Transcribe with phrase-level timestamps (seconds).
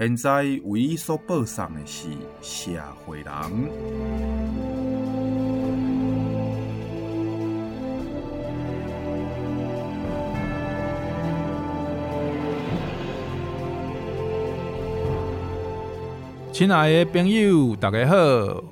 [0.00, 2.08] 现在为伊所播送的是
[2.40, 2.70] 《社
[3.04, 3.26] 会人》。
[16.50, 18.16] 亲爱的朋友，大家好，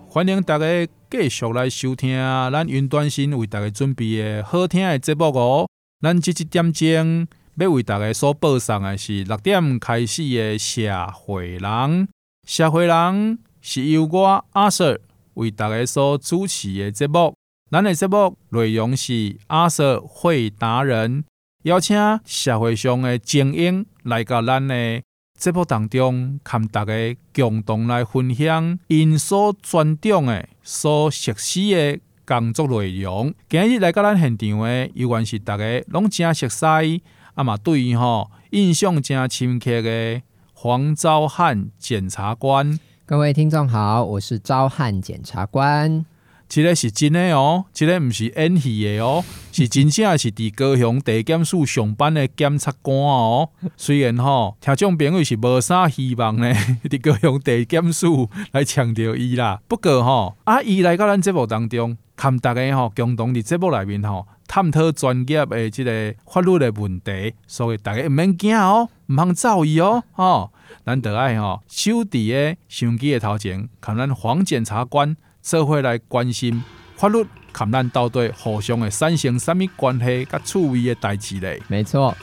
[0.09, 0.65] 欢迎大家
[1.11, 2.17] 继续来收听
[2.51, 5.69] 咱云端新为大家准备的好听的节目哦。
[6.01, 7.29] 咱这一点钟。
[7.61, 12.09] 要为大家所播送的是六点开始的社会人，
[12.47, 15.01] 社会人是由我阿 Sir
[15.35, 17.35] 为大家所主持的节目。
[17.69, 21.25] 咱的节目内容是阿 Sir 会达人
[21.65, 25.03] 邀请社会上的精英来到咱的
[25.37, 26.93] 节目当中，跟大家
[27.35, 33.35] 共同来分享因所专长的、所熟悉的工作内容。
[33.49, 37.03] 今日来到咱现场的，有关是大家拢真熟悉。
[37.39, 40.21] 啊嘛，对于吼印象真深刻的
[40.55, 46.05] 黄昭汉检察官，各位听众好，我是昭汉检察官。
[46.49, 53.51] 这个是真的哦，这个不是演戏的哦，是真正是伫高雄地检署上班的检察官哦。
[53.77, 56.53] 虽然吼听众朋友是无啥希望呢，
[56.91, 59.61] 伫高雄地检署来强调伊啦。
[59.69, 64.27] 不过吼，啊伊来到咱节目当中，看大家吼共同伫节目内面吼。
[64.49, 70.51] 探讨专业诶，即个法律诶问题，所以大家唔免惊哦，唔通走伊哦，哦，
[70.85, 76.65] 咱得爱吼，守伫诶相机诶头前，看咱黄检察官做伙来关心
[76.97, 81.63] 法律，看咱到底互相会产生什么关系甲趣味的代志咧？
[81.69, 82.17] 没错。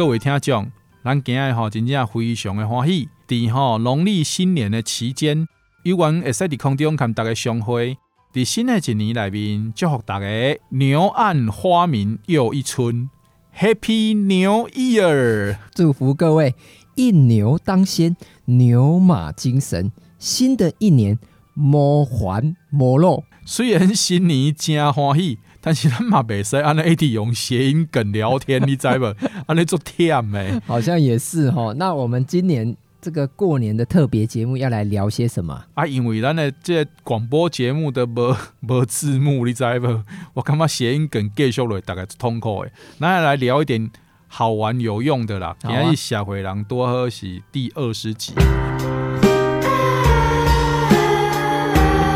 [0.00, 0.72] 各位听众，
[1.04, 5.46] 咱今日吼真正非常的欢喜，伫吼农历新年的期间，
[5.82, 7.98] 有缘会使伫空中跟大家相会，
[8.32, 10.26] 伫新的一年里面祝福大家
[10.70, 13.10] 牛暗花明又一春
[13.54, 15.58] ，Happy New Year！
[15.74, 16.54] 祝福各位
[16.94, 21.18] 一牛当先，牛马精神，新的一年
[21.54, 23.22] 无烦无恼。
[23.44, 25.40] 虽然新年真欢喜。
[25.60, 29.14] 但是咱嘛袂使安尼一直用谐音梗聊天，你知无？
[29.46, 31.74] 安尼做忝诶，好像也是吼。
[31.74, 35.86] 那我们今年这个过年的特别节目要来聊些什么啊？
[35.86, 38.34] 因为咱的这广播节目的无
[38.66, 40.02] 无字幕，你知无？
[40.34, 42.72] 我感觉谐音梗继续来大概痛苦诶。
[42.98, 43.90] 那来聊一点
[44.28, 45.54] 好玩有用的啦。
[45.60, 48.32] 今日社会人多喝是第二十集。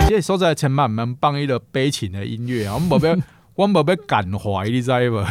[0.07, 2.75] 这所在千万唔能放一个悲情的音乐啊！
[2.75, 3.17] 我们无要，
[3.55, 5.27] 我们无要感怀，你知无？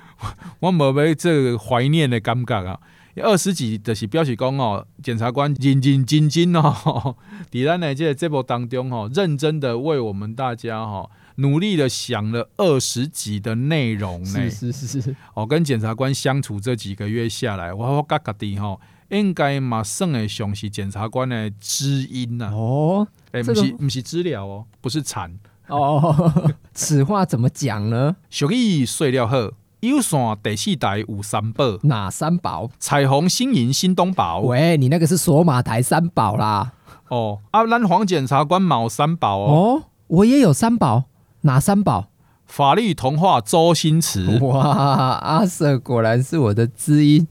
[0.60, 2.78] 我们无要这个怀念的感觉啊！
[3.16, 7.16] 二十集就是表示讲哦，检察官认认真真哦，
[7.50, 14.50] 伫咱的这个节目当中哦，认真的为我们大家哦，努力的想了二十集的内容呢。
[14.50, 22.50] 是是是，我跟检察官相处这几个月下来，我我觉觉得吼，应该嘛算会上是检察官的知音呐。
[22.52, 23.06] 哦。
[23.32, 26.52] 哎，不是不是资料哦，不是惨哦。
[26.74, 28.16] 此话怎么讲呢？
[28.30, 29.36] 俗语说了好，
[29.80, 32.70] 有线第四台有三宝，哪三宝？
[32.78, 34.40] 彩虹、新银、新东宝。
[34.40, 36.72] 喂，你那个是索马台三宝啦。
[37.08, 39.52] 哦，阿兰黄检察官冇三宝哦。
[39.52, 41.04] 哦，我也有三宝，
[41.42, 42.06] 哪三宝？
[42.46, 44.38] 法律童话周星驰。
[44.42, 47.26] 哇，阿 Sir 果然是我的知音。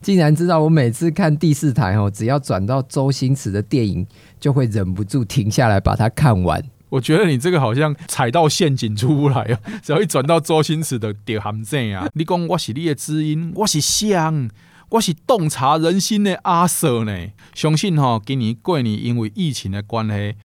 [0.00, 4.06] 竟然知道我每次看第四台哦，只要转到周星驰的电影，
[4.38, 6.62] 就会忍不住停下来把它看完。
[6.94, 12.06] 我觉得你这个好像踩到陷阱出不来啊， 只要一转到周星驰的就陷阱啊！
[12.14, 14.48] 你讲我是你的知音，我是香，
[14.90, 17.32] 我是洞察人心的阿 Sir 呢。
[17.52, 20.36] 相信哈，今年过年因为疫情的关系，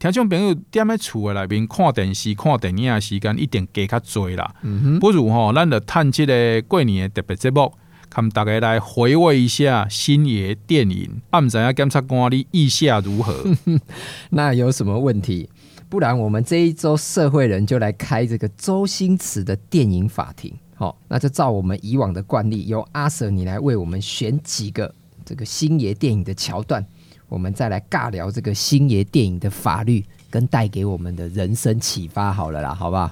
[0.00, 4.54] 听众朋友踮在厝的内面看电视、看电影的时间一定加较多啦。
[4.62, 7.70] 嗯，不如哈，咱就趁这个过年的特别节目。
[8.10, 13.44] 看大家来回味一下星爷电影，啊，唔知影检察官你意下如何？
[14.32, 15.50] 那有什么问题？
[15.90, 20.54] 不然我们这一周社会人就来开这个周星驰的电影法庭。
[20.74, 24.94] 好，那就照我们以往的惯例，由阿 Sir 你来为我们选几个
[25.24, 26.84] 这个星爷电影的桥段，
[27.28, 33.10] 我们再来尬聊这个星爷电影的法律跟带给我们的人生启发好了啦，好不好？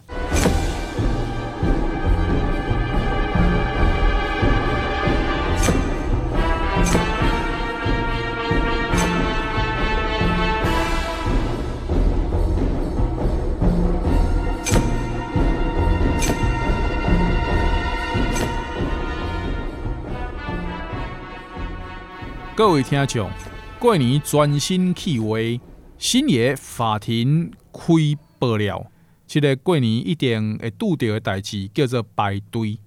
[22.57, 23.29] 各位听众，
[23.79, 25.37] 过年专心起话，
[25.99, 27.83] 星爷法庭开
[28.39, 28.91] 爆料，
[29.27, 32.79] 这个过年一定会拄到的代志叫做排队。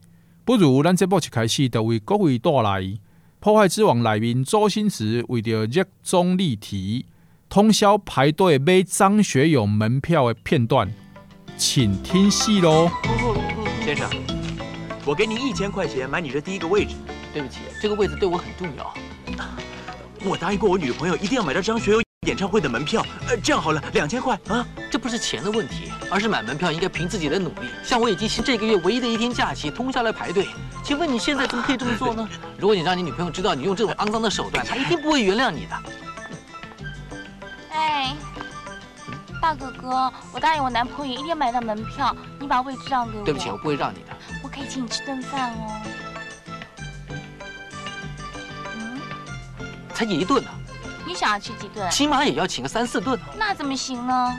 [0.44, 2.81] 不如咱这部一开始就为各位带来
[3.39, 7.06] 《破坏之王》内面周星驰为着热衷立体，
[7.48, 10.92] 通宵排队买张学友门票的片段，
[11.56, 12.89] 请听戏喽。
[13.86, 14.10] 先生，
[15.06, 16.95] 我给你一千块钱买你这第一个位置。
[17.31, 18.92] 对不起，这个位置对我很重要。
[20.23, 23.05] 我答应过我女朋友，一定要买到张学友演唱会的门票。
[23.27, 27.69] 呃，这样好了，两千块啊，这不是钱的问题，而是买门票应该凭自己的努力。
[27.83, 30.47] 像我已经是这个月唯一的一天假期，通宵来排队。
[30.83, 32.27] 请问你现在怎么可以这么做呢？
[32.59, 35.75] 如果你让你女朋友知道你用这种肮脏的手段，她一定不会原谅你的。
[37.71, 38.13] 哎，
[39.41, 43.23] 大哥哥，我答应我男朋友一定要买到门票，你把位置让给我。
[43.23, 44.09] 对不起，我不会让你的。
[44.43, 45.81] 我可以请你吃顿饭哦。
[49.99, 50.49] 才一顿呢，
[51.05, 51.91] 你想要吃几顿？
[51.91, 53.19] 起码也要请个三四顿。
[53.37, 54.37] 那怎么行呢？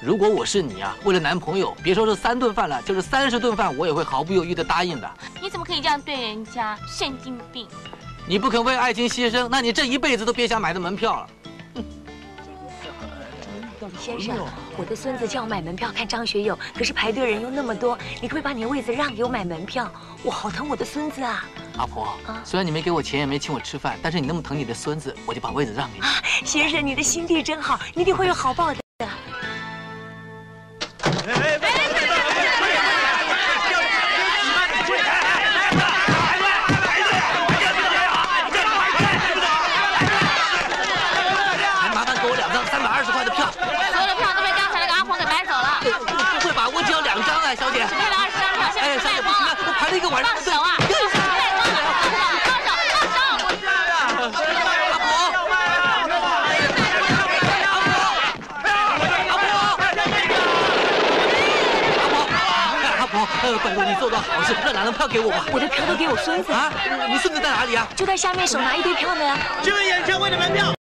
[0.00, 5.10] 如果我是你啊，为了男朋友，别说是三顿饭了，就是三十顿饭，我也会毫不犹豫的答应的。
[5.40, 6.78] 你怎么可以这样对人家？
[6.86, 7.66] 神经病！
[8.28, 11.26] 你不肯为爱情牺牲，那你这一辈子都别想买的门票了。
[13.98, 14.36] 先生，
[14.76, 19.90] 我的孙子叫我买门票看张学友，可是排队人又那么多，你可不可以把你的位子让给我买门票？
[20.22, 21.44] 我好疼我的孙子啊！
[21.78, 22.08] 阿婆，
[22.44, 26.04] 虽然你没给我钱，也没请我吃饭，但是你那么疼你的孙子，我就把位子让给你。
[26.04, 28.81] 啊，先生，你的心地真好，你一定会有好报的。
[50.20, 50.76] 放手啊！
[50.82, 51.16] 放手！
[51.48, 51.80] 放手！
[52.44, 53.18] 放手！
[53.48, 53.68] 放手！
[54.92, 55.08] 阿婆！
[63.00, 63.06] 阿婆！
[63.06, 63.16] 阿婆！
[63.64, 65.44] 拜托你做到好事，让两张票给我吧。
[65.52, 66.70] 我的票都给我孙子啊！
[67.08, 67.86] 你孙子在哪里啊？
[67.96, 69.36] 就在下面，手拿一堆票呢。
[69.62, 70.72] 这位演唱会的门票，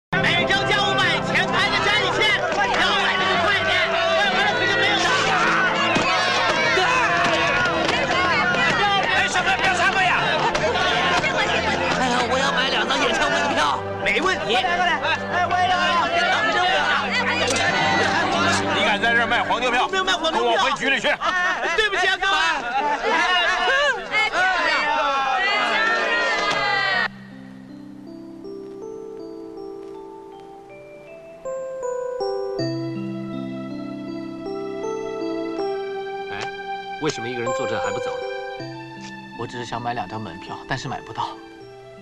[39.40, 41.28] 我只是想买两张门票，但是买不到。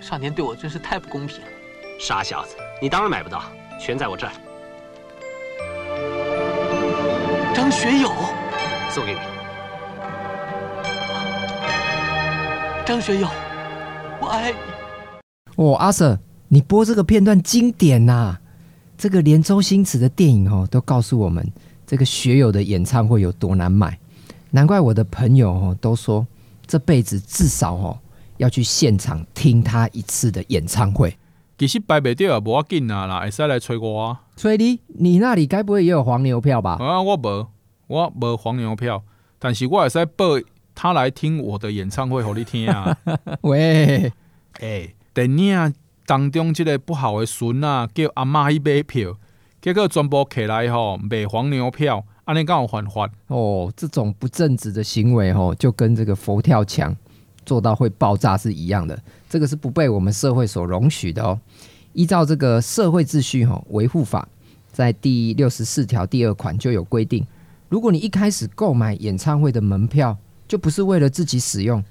[0.01, 1.47] 上天对我真是太不公平了。
[2.01, 3.41] 傻小子，你当然买不到，
[3.81, 4.33] 全在我这儿。
[7.55, 8.11] 张学友，
[8.91, 9.21] 送给你。
[12.85, 13.29] 张学友，
[14.21, 14.59] 我爱你。
[15.55, 16.19] 哦，阿 Sir，
[16.49, 18.41] 你播这个片段经典呐、啊！
[18.99, 21.49] 这个连周星驰的电影哦都告诉我们，
[21.87, 23.97] 这个学友的演唱会有多难买。
[24.51, 26.27] 难怪我的朋友哦都说，
[26.69, 27.99] 这辈子至少哦
[28.37, 31.17] 要去现场听他一次的演唱会。
[31.59, 34.21] 其实排不到也无要紧啊啦，会使来催我啊。
[34.37, 36.77] 催你，你那里该不会也有黄牛票吧？
[36.79, 37.49] 啊，我无，
[37.89, 39.03] 我无黄牛票，
[39.41, 40.27] 但是我会使报
[40.77, 42.97] 他来听我的演唱会，给你听啊。
[43.43, 44.13] 喂，
[45.13, 45.75] 电影
[46.07, 49.17] 当中即个不好的孙啊，叫阿妈去买票，
[49.61, 53.73] 结果全部起来吼卖黄牛票，安尼刚好犯法哦。
[53.75, 56.95] 这种不正直的行为吼，就跟这个佛跳墙
[57.47, 59.03] 做到会爆炸是一样的。
[59.31, 61.41] 这个是不被我们社会所容许的哦。
[61.95, 64.29] 依照这个社会秩序哈维护法，
[64.71, 67.27] 在第六十四条第二款就有规定，
[67.71, 70.15] 如果你一开始购买演唱会的门票，
[70.47, 71.83] 就不是为了自己使用，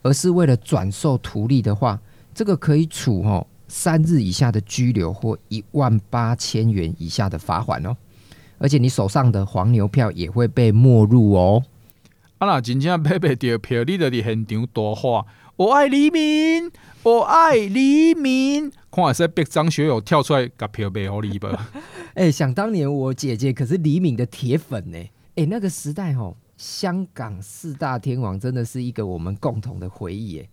[0.00, 2.00] 而是为了转售图利的话，
[2.34, 7.94] 这个可以处哈三日以下的拘留或一万八千元以下的罚款哦。
[8.62, 11.64] 而且你手上的黄牛票也会被没入哦。
[12.38, 15.26] 啊，那真正买不到票，你就在现场大喊。
[15.56, 16.70] 我爱黎明，
[17.02, 21.70] 我爱黎明，看会使逼张学友跳出来把票卖给你吧。
[22.14, 24.96] 哎、欸，想当年我姐姐可是黎明的铁粉呢。
[24.96, 25.10] 哎、
[25.42, 30.38] 欸，那个时代吼，香港四大天王真的是一个我们共同的回忆。
[30.38, 30.48] 哎，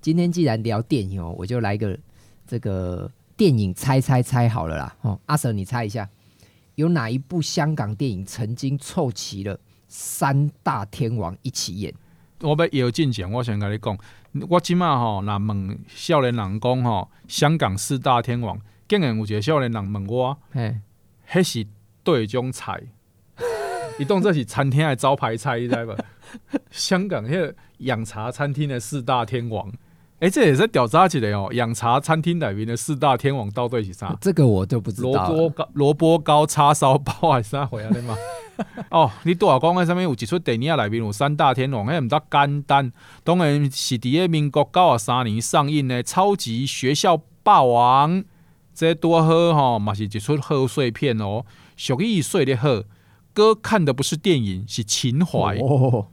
[0.00, 1.98] 今天既然聊电影哦，我就来个
[2.46, 4.96] 这个电影猜猜猜好了啦。
[5.02, 6.08] 哦，阿 Sir 你猜一下，
[6.76, 11.92] 有哪一部香港电影曾经凑齐了三大天王一起演？
[12.40, 13.98] 我要摇进前，我想跟你讲，
[14.48, 20.78] 我即马吼，若问少年人讲吼，香港四大天王，竟然有一个少年人问我，嘿，
[21.30, 21.66] 迄是
[22.04, 22.82] 对种菜，
[23.98, 25.96] 伊当作是餐厅的招牌菜，你知无？
[26.70, 29.72] 香港迄个养茶餐厅的四大天王，
[30.18, 34.16] 哎、欸，这也是调查一个哦，养茶餐厅里面的四大天王到底是啥？
[34.20, 35.10] 这个我就不知道。
[35.10, 38.16] 萝卜糕、萝卜糕、叉烧包还是啥回来的嘛？
[38.90, 42.90] 哦，你拄啊讲诶，啥物有一出电影里面有三大天王，迄毋得简单。
[43.22, 48.22] 当然是伫个民国九十三年上映的《超级学校霸王》，
[48.74, 51.44] 这多好吼，嘛是一出贺岁片哦。
[51.76, 52.82] 俗语说的好，
[53.34, 55.58] 哥看的不是电影，是情怀。
[55.58, 56.06] 哦，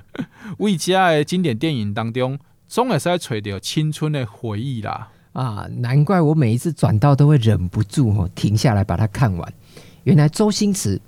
[0.60, 2.38] 为家的经典电影当中，
[2.74, 5.08] 总会使找到青春的回忆啦。
[5.32, 9.54] 啊，难怪我每一次转到都会忍不住哦，停下来把它看完。
[10.02, 11.00] 原来周星驰。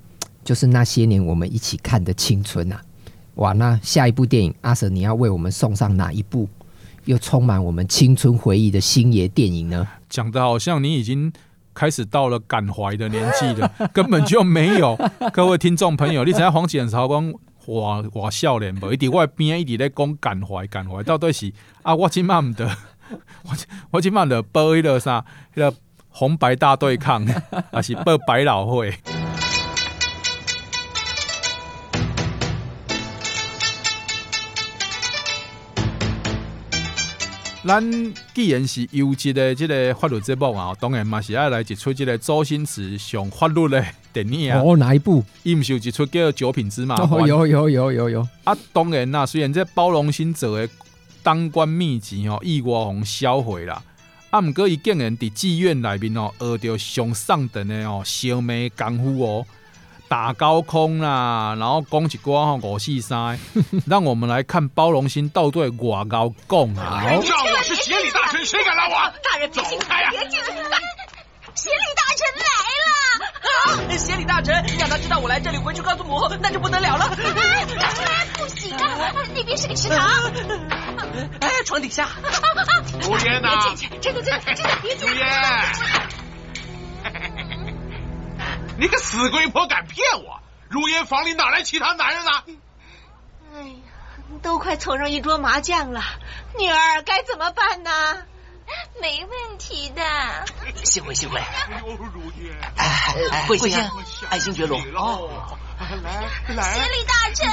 [0.45, 2.77] 就是那些年我们一起看的青春呐，
[3.35, 3.53] 哇！
[3.53, 6.49] 那下一部电影，阿 Sir 你要为我们送上哪一部
[7.05, 9.85] 又充满我们青春回忆的星爷电影呢？
[10.09, 11.33] 讲的好像你已经
[11.75, 14.97] 开始到了感怀的年纪了， 根本就没有。
[15.33, 17.35] 各位听众朋友，你知影黄检察官
[17.67, 18.93] 哇哇笑脸不？
[18.93, 21.95] 一直我边一直咧讲感怀感怀，到底是啊？
[21.95, 22.67] 我今晚唔得，
[23.45, 23.57] 我
[23.91, 25.25] 我今晚得报迄个啥？
[25.55, 25.77] 那个
[26.09, 27.27] 红白大对抗，
[27.73, 28.95] 还是报百老汇？
[37.67, 44.63] 咱既然是优质的这个法律节目啊，当然嘛是要来一出这个周星驰上法律的电影啊。
[44.65, 45.25] 哦，哪一部？
[45.43, 47.27] 伊毋是有一出叫《九品芝麻官》哦？
[47.27, 48.29] 有有有有有。
[48.45, 50.69] 啊，当然啦，虽然这包龙星做的
[51.23, 53.83] 当官秘籍哦，意外互销毁啦。
[54.31, 59.47] 啊，毋过伊竟然伫妓院内面哦，学着上上等的哦，烧卖功夫哦。
[60.09, 63.37] 打高空啦，然后讲一句话五四三，
[63.87, 67.03] 让我们来看包龙星到底外高讲啊！
[68.31, 69.13] 知道我是协理大臣，谁敢拦我？
[69.23, 70.11] 大人，走开呀！
[70.11, 70.79] 别进来！
[71.55, 72.45] 协理大臣来
[72.85, 72.91] 了！
[73.47, 73.97] 啊！
[73.97, 77.09] 协理大臣，让他知道我来这里，回去告诉母后，那就不得了了。
[77.09, 79.99] 不行啊，那边是个池塘。
[81.41, 82.09] 哎，床底下。
[83.01, 83.49] 如烟呐！
[83.69, 85.15] 别进去，真的真的真的别进去。
[85.15, 85.27] 如烟。
[88.79, 90.41] 你个死鬼婆敢骗我！
[90.69, 92.45] 如烟房里哪来其他男人啊？
[93.55, 93.86] 哎呀，
[94.43, 96.03] 都快凑上一桌麻将了，
[96.59, 97.91] 女儿该怎么办呢？
[99.01, 100.03] 没问题的。
[100.85, 101.39] 幸会幸会。
[102.77, 103.91] 哎，贵姓？
[104.29, 104.79] 爱新觉罗。
[104.97, 106.75] 哦，来来。
[106.75, 107.47] 协理大臣。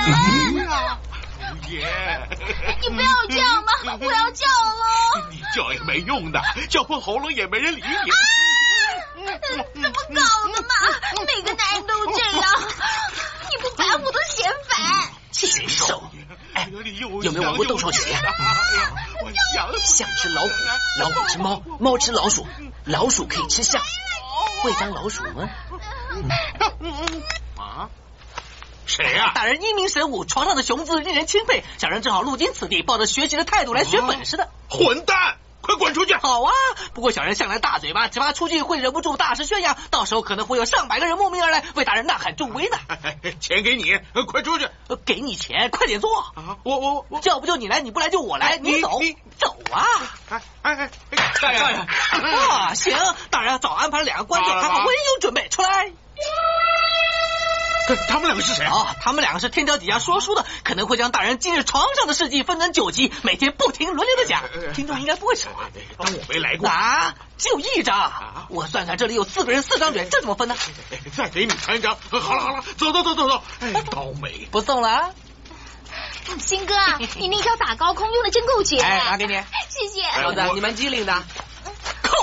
[2.81, 5.27] 你不要这样嘛，我要叫了。
[5.29, 8.11] 你叫也没用的，叫破喉咙也没人理你。
[9.45, 10.73] 怎么搞的嘛？
[11.27, 12.43] 每个男人都这样，
[13.49, 15.11] 你不烦我都嫌烦。
[15.31, 16.09] 禽兽！
[16.53, 16.69] 哎，
[17.21, 18.01] 有没有玩过斗兽棋？
[19.83, 20.49] 象吃老虎，
[20.99, 22.47] 老虎吃猫，猫吃老鼠，
[22.85, 23.81] 老鼠可以吃象。
[24.61, 25.49] 会当老鼠吗？
[27.57, 27.89] 啊？
[28.85, 29.33] 谁呀？
[29.35, 31.63] 大人英明神武，床上的雄姿令人钦佩。
[31.77, 34.49] 小人正好路经此地，抱着学习的态度来学本事的。
[34.69, 35.37] 混蛋！
[35.63, 36.13] 快滚出去！
[36.15, 36.51] 好啊，
[36.93, 42.77] 不过小人向来大嘴巴，只怕出去会忍不住大声宣扬，到时候可能会有上百个人慕名而来，为大人呐喊助威呢。
[43.39, 44.67] 钱给你，快出去！
[45.05, 46.19] 给你钱，快点做。
[46.35, 49.83] 啊，我我我叫不就你来，你不来就我来，你走，你走啊！
[50.29, 50.89] 哎哎哎，
[51.41, 51.87] 大人，
[52.35, 52.97] 啊，行，
[53.29, 55.91] 大人早安排了两个官衔，还好我也有准备，出来。
[58.07, 58.95] 他们两个是谁啊？
[59.01, 65.49] 他们两个是天桥底下说书的，可能会将大人今日床上的事迹分成九集，每天不停轮流的讲，听众应该不会少。
[65.97, 67.15] 当我没来过啊？
[67.37, 70.55] 就一张，我算算这里有四个人四张嘴，这怎么分呢？
[71.15, 71.97] 再给你传一张。
[72.09, 73.43] 好了好了，走走走走走。
[73.59, 75.09] 哎，倒霉，不送了啊。
[76.39, 76.73] 新哥，
[77.17, 78.79] 你那招打高空用的真够绝。
[78.79, 79.33] 哎，拿给你，
[79.69, 80.03] 谢谢。
[80.21, 81.23] 小子，你蛮机灵的。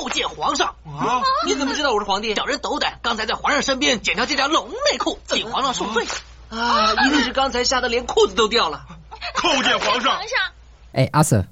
[0.01, 1.21] 叩见皇上啊！
[1.47, 2.35] 你怎么知道我是皇帝？
[2.35, 6.05] 小人斗胆，刚才在皇上身边捡到这条龙内裤，请皇上恕罪。
[6.49, 8.81] 啊，一定是刚才吓得连裤子都掉了。
[9.35, 10.13] 叩见皇上。
[10.13, 10.39] 皇上，
[10.93, 11.45] 哎，阿 Sir，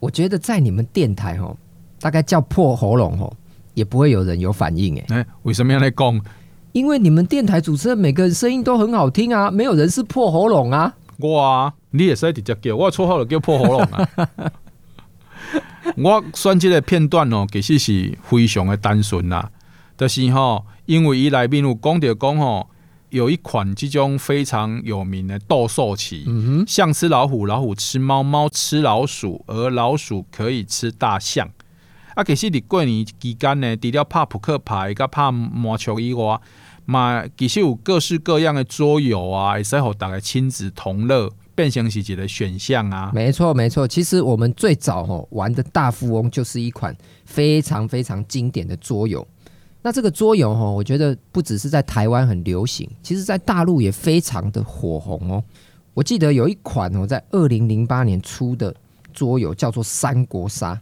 [0.00, 1.56] 我觉得在你们电台哦，
[2.00, 3.32] 大概叫破喉咙哦，
[3.74, 5.04] 也不会有人有反应哎。
[5.10, 6.20] 哎，为什么要来讲？
[6.72, 10.92] 因为你们电台主持人每个人声音都很好听啊，没有人是破喉咙啊。
[11.18, 14.08] 我啊，你也是直接叫我绰号就叫破喉咙啊。
[15.96, 19.50] 我选这个片段哦，其实是非常的单纯啦，
[19.96, 22.70] 就是吼，因为伊内面有讲到讲吼，
[23.10, 31.48] 有一款即种非常有名的斗兽棋，嗯哼，象吃老虎，老虎吃猫，猫吃老鼠，而老鼠可以吃大象。
[32.14, 36.38] 啊，其实伫过年期间呢，除了拍扑克牌、甲拍麻将以外，
[36.84, 41.30] 嘛，其实有各式各样的桌游啊，会使互大家亲子同乐。
[41.58, 43.88] 变形是一个选项啊，没错没错。
[43.88, 49.26] 其实我们最早哦玩的大富翁就是一款非常非常经典的桌游。
[49.82, 55.42] 那这个桌游哦，我觉得不只是在台湾很流行，其实在大陆也非常的火红哦。
[55.94, 58.72] 我记得有一款哦，在二零零八年出的
[59.12, 60.74] 桌游叫做《三国杀》，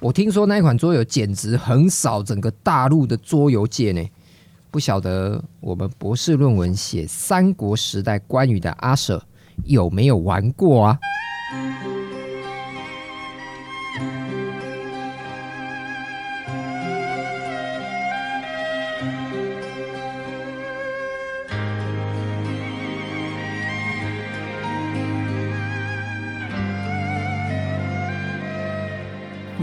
[0.00, 4.04] 我听说那一款桌游简直横扫整个大陆的桌游界呢。
[4.72, 9.24] 不晓得我们博士论文写三国时代关羽的阿舍。
[9.64, 10.98] 有没有玩过啊？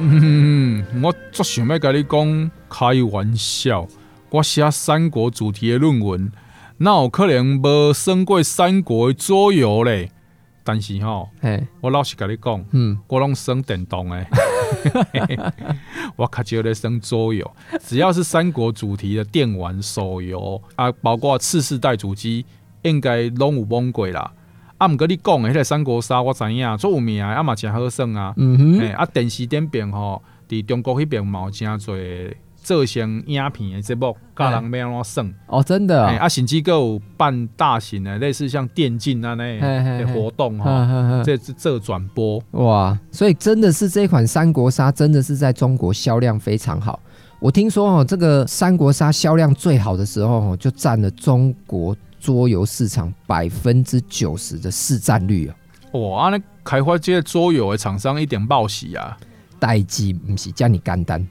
[0.04, 3.88] 嗯，我最想要跟你讲开玩笑，
[4.32, 6.32] 我写三国主题的论文。
[6.84, 10.10] 那有可能无胜过三国桌游嘞？
[10.64, 14.26] 但是吼，嘿我老实跟你讲，嗯，我拢耍电动诶，
[16.18, 17.52] 我较少咧耍桌游。
[17.82, 22.44] 只要是三国主题的电玩手游啊，包括次世代主机，
[22.82, 24.32] 应该拢有玩过啦。
[24.80, 28.34] 啊，毋过你讲诶，迄个三国杀我知影，做有名，啊嘛诚好耍啊。
[28.38, 30.20] 嗯哼，啊电视顶边吼，
[30.50, 32.34] 伫中国迄边嘛有诚侪。
[32.62, 47.00] 做成影片的节目，教人要安怎耍哦，真的啊，啊甚至阁有办大型的类似像电竞啊那的活动哈，这这转播哇，所以真的是这款三国杀真的是在中国销量非常好。
[47.40, 55.56] 我听说哦，这个三国杀销量最好的时候哦，就占了中国桌游市场百分之九十的市占率啊！
[55.94, 59.18] 哇，那开发这些桌游的厂商一点报喜啊，
[59.60, 61.28] 代志不是这么简单。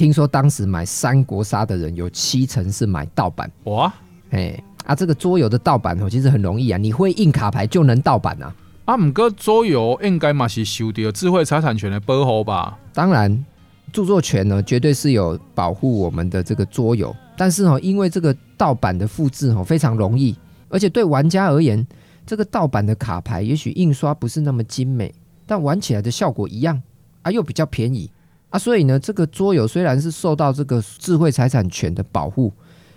[0.00, 3.92] 听说当时买三国杀的人有七成是买盗版哇！
[4.30, 8.56] 哎啊，这个桌游的盗版哦，其实很容易啊，你会印卡牌就能盗版啊。
[8.86, 12.78] 啊，不过桌游应该嘛是受到智慧财产权的保护吧？
[12.94, 13.44] 当然，
[13.92, 20.34] 著作权呢绝对是有保护我们的这个桌游，但是哦，因为这个盗版的复制哦非常容易，
[20.70, 21.86] 而且对玩家而言，
[22.24, 26.80] 这个盗版的卡牌也许印刷不是那么精美，但玩起来的效果一样
[27.20, 28.10] 啊，又比较便宜。
[28.50, 32.52] 啊，所以呢，这个桌游虽然是受到这个智慧财产权的保护，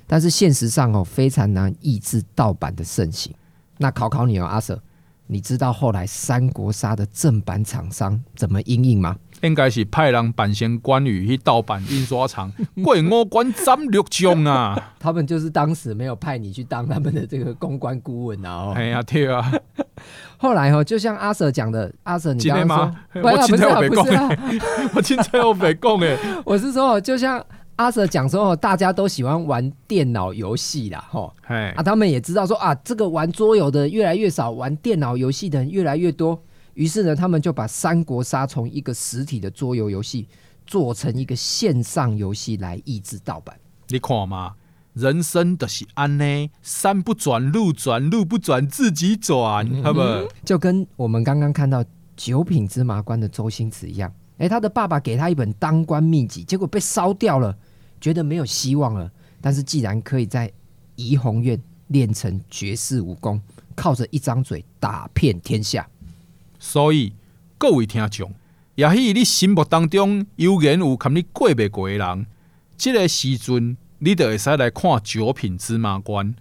[0.07, 3.33] 但是现实上哦，非常难抑制盗版的盛行。
[3.77, 4.79] 那考考你哦，阿 Sir，
[5.27, 9.15] 你知道后来三国杀的正版厂商怎么应应吗？
[9.43, 12.51] 应该是派人扮成关羽去盗版印刷厂，
[12.83, 14.91] 过五关斩六将啊！
[14.97, 18.49] 他们就是当时没有派你去当他们的这个公关顾问啊！
[18.49, 19.51] 哦，哎呀，对啊。
[20.37, 22.77] 后来哦，就像阿 Sir 讲的，阿 Sir，你刚刚
[23.13, 24.37] 说，我凊彩 我别讲，
[24.95, 26.17] 我今天我别讲诶。
[26.45, 36.41] 我是说，就像阿 Sir 讲说，大家都喜欢玩电脑游戏啦，吼，啊，他们也知道说啊，这个玩桌游的越来越少，玩电脑游戏的人越来越多，
[36.73, 40.27] 于是呢，他们就把三国杀从一个实体的桌游游戏
[40.65, 43.57] 做成一个线上游戏来抑制盗版。
[43.87, 44.55] 你看嘛。
[44.93, 49.99] 人生的是安呢，山不转路转，路不转自己转，好不？
[50.45, 51.83] 就跟我们刚刚看到
[52.15, 57.57] 九品芝麻官的周星驰一样，哎，他的爸爸给他一本当官秘籍，结果被烧掉了，
[57.99, 59.11] 觉得没有希望了。
[59.41, 60.51] 但是既然可以在
[60.95, 63.41] 怡红院练成绝世武功，
[63.73, 65.89] 靠着一张嘴打遍天下，
[66.63, 67.11] 所以
[67.57, 68.33] 各位听众，
[68.75, 72.25] 也许你心目当中有缘有看你过不过的人，
[72.77, 73.75] 这个时阵。
[73.99, 76.33] 你就会使来看九品芝麻官，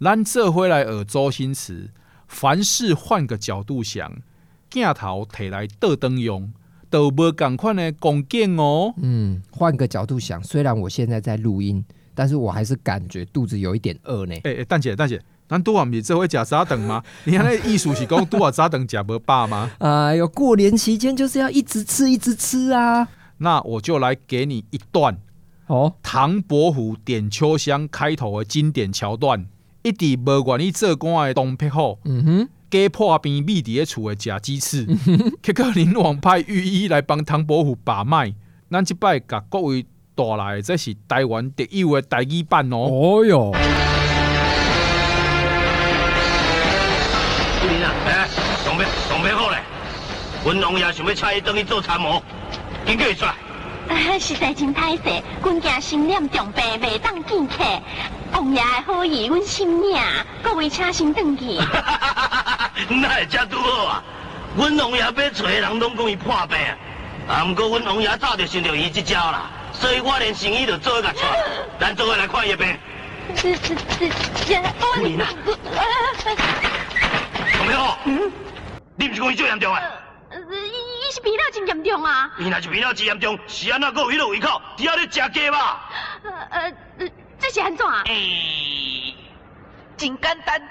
[0.00, 1.90] 咱这回来学周星驰，
[2.28, 4.18] 凡事换个角度想，
[4.68, 6.52] 镜头摕来倒灯用，
[6.88, 8.94] 都无共款的光景哦。
[8.98, 14.34] 嗯，换个角度想，虽然我现在在录音，但是我还是感觉肚子有一点饿呢。
[14.44, 17.02] 哎哎、欸，蛋姐蛋姐，咱拄啊毋是这回食早顿吗？
[17.24, 19.70] 你看那意思是讲拄啊早顿食无饱吗？
[19.78, 23.08] 哎呦，过年期间就是要一直吃一直吃啊。
[23.38, 25.16] 那我就来给你一段。
[25.68, 29.46] 哦，唐伯虎点秋香开头的经典桥段，
[29.82, 34.86] 一直无愿意做官的东僻虎，嗯哼，家破边秘伫咧厝的食鸡翅，
[35.42, 38.34] 结果林王派御医来帮唐伯虎把脉，
[38.70, 39.84] 咱即摆甲各位
[40.14, 42.88] 带来，这是台湾特有的台语版哦。
[42.90, 43.52] 哦哟，
[50.48, 52.22] 夫人啊，哎，东北东北虎咧，文王爷想要请伊转去做参谋。
[52.86, 53.34] 紧叫伊出来。
[54.18, 57.64] 实在真歹势，阮惊心念重病，未当见客。
[58.32, 60.00] 王爷的好意，阮心领。
[60.42, 61.44] 各位请先转去。
[62.88, 64.02] 那会遮拄好啊！
[64.56, 66.56] 阮王爷要找的人，拢讲伊破病，
[67.28, 71.20] 啊，毋过阮王爷早就想到伊这招啦，所以我连生意都做一个出。
[71.78, 72.76] 咱做伙来看伊的病。
[73.36, 73.76] 是是
[74.46, 75.28] 是，不灵啊！
[77.52, 78.32] 同学，嗯，
[78.96, 79.80] 你毋是讲伊最严重啊？
[80.50, 82.30] 伊是鼻了真严重啊！
[82.38, 85.56] 伊若是鼻了真严重，是安怎搁有迄个胃口，底下咧食鸡肉？
[86.50, 87.08] 呃呃，
[87.38, 88.02] 这是安怎啊？
[88.06, 89.14] 诶、欸，
[89.96, 90.62] 真简单，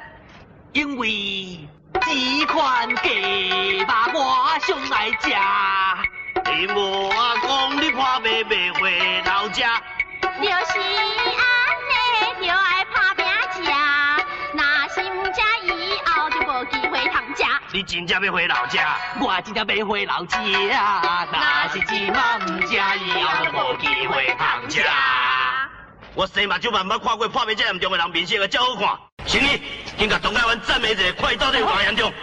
[0.73, 5.31] 因为这款鸡肉我上爱食。
[6.51, 7.11] 因为我
[7.41, 9.81] 讲你破病未回老家，
[10.21, 11.67] 就是安
[12.39, 13.13] 尼就爱打
[17.73, 18.97] 你真正要回老家？
[19.19, 22.77] 我真正要回老家，若是今晚唔食以
[23.11, 24.81] 后就无机会通食。
[26.15, 28.87] 我生目睭嘛毋捌看过破病这严重的人面色会这好看。
[29.25, 29.61] 行李，
[29.97, 32.13] 先甲东海湾赞美者，快到底有偌严重？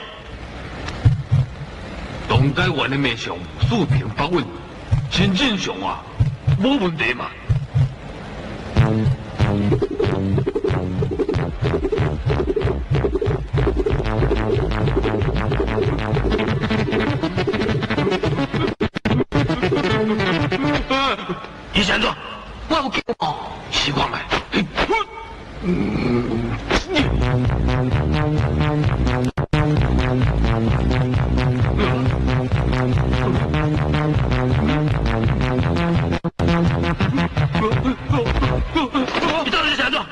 [2.27, 3.37] 东海湾的面相
[3.69, 4.43] 素平八稳，
[5.11, 6.03] 真正常啊，
[6.59, 7.27] 无问题嘛。
[21.85, 22.17] 医生说，
[22.71, 23.37] 我有叫哦，
[23.71, 24.19] 习惯了。
[24.51, 24.63] 你
[39.51, 40.07] 到底是谁做？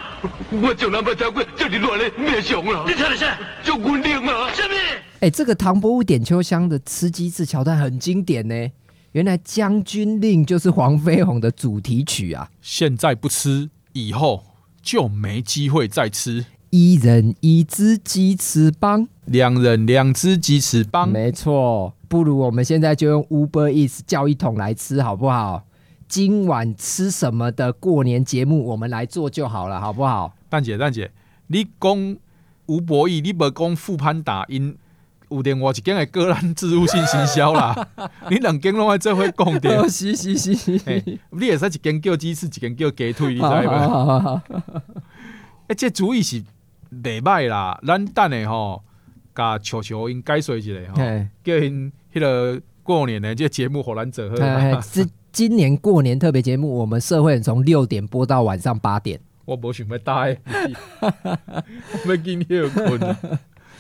[0.61, 2.85] 我从来没听过这里乱的面相了。
[2.87, 3.25] 你听的是？
[3.63, 4.51] 就稳定啊！
[4.53, 4.75] 什么？
[5.21, 8.55] 哎，这个唐伯虎点秋香的吃鸡翅桥段很经典呢。
[9.13, 12.51] 原来将军令就是黄飞鸿的主题曲啊！
[12.63, 14.43] 现在不吃，以后
[14.81, 16.47] 就没机会再吃。
[16.71, 21.07] 一人一只鸡翅膀，两人两只鸡翅膀。
[21.07, 25.65] 没错，不如我们现在就用 Uber Eats 叫一桶来吃，好不好？
[26.09, 30.35] 今晚吃什么的过年节目，我们来做就好了，好不好？
[30.49, 31.11] 蛋姐，蛋姐，
[31.49, 32.17] 你讲
[32.65, 34.75] 吴博义，你不讲富潘打因。
[35.35, 37.89] 有电话一间的个人自入性行销啦，
[38.31, 39.89] 你两间拢爱做伙讲的。
[39.89, 44.43] 是是是是，你也是一间叫鸡翅，一间叫鸡腿，你知道吗？
[45.69, 46.43] 哎， 这主意是
[46.91, 48.83] 袂歹啦，咱等下吼，
[49.35, 50.97] 甲球球因解说一下吼，
[51.43, 54.81] 叫因迄个过年的这节目互咱做好。
[54.81, 59.19] 是今年过年特别节目，我们社会人从六点播到晚上八点。
[59.45, 60.39] 我无想要待，
[62.07, 63.01] 没今天有困。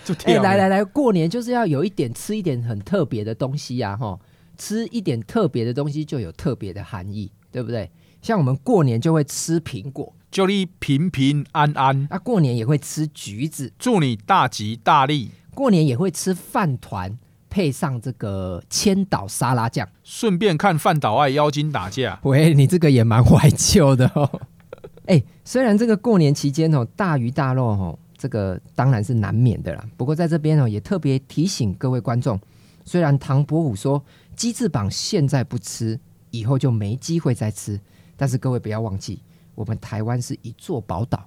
[0.24, 4.18] 哎、欸，来来来，过年就是要有一点吃一点很特别的东西呀，哈！
[4.58, 7.90] 吃一点特别的东西就有特别的含义，对不对？
[8.20, 12.06] 像我们过年就会吃苹果，祝你平平安安。
[12.10, 15.30] 啊，过年也会吃橘子，祝你大吉大利。
[15.54, 17.18] 过年也会吃饭团，
[17.50, 22.20] 配上这个千岛沙拉酱，顺便看饭岛爱妖精打架。
[22.22, 24.40] 喂，你这个也蛮怀旧的哦。
[25.06, 27.98] 哎、欸，虽然这个过年期间哦，大鱼大肉哦。
[28.22, 29.84] 这个当然是难免的啦。
[29.96, 32.38] 不过在这边呢，也特别提醒各位观众，
[32.84, 34.00] 虽然唐伯虎说
[34.36, 35.98] 鸡翅膀现在不吃，
[36.30, 37.80] 以后就没机会再吃，
[38.16, 39.20] 但是各位不要忘记，
[39.56, 41.26] 我们台湾是一座宝岛，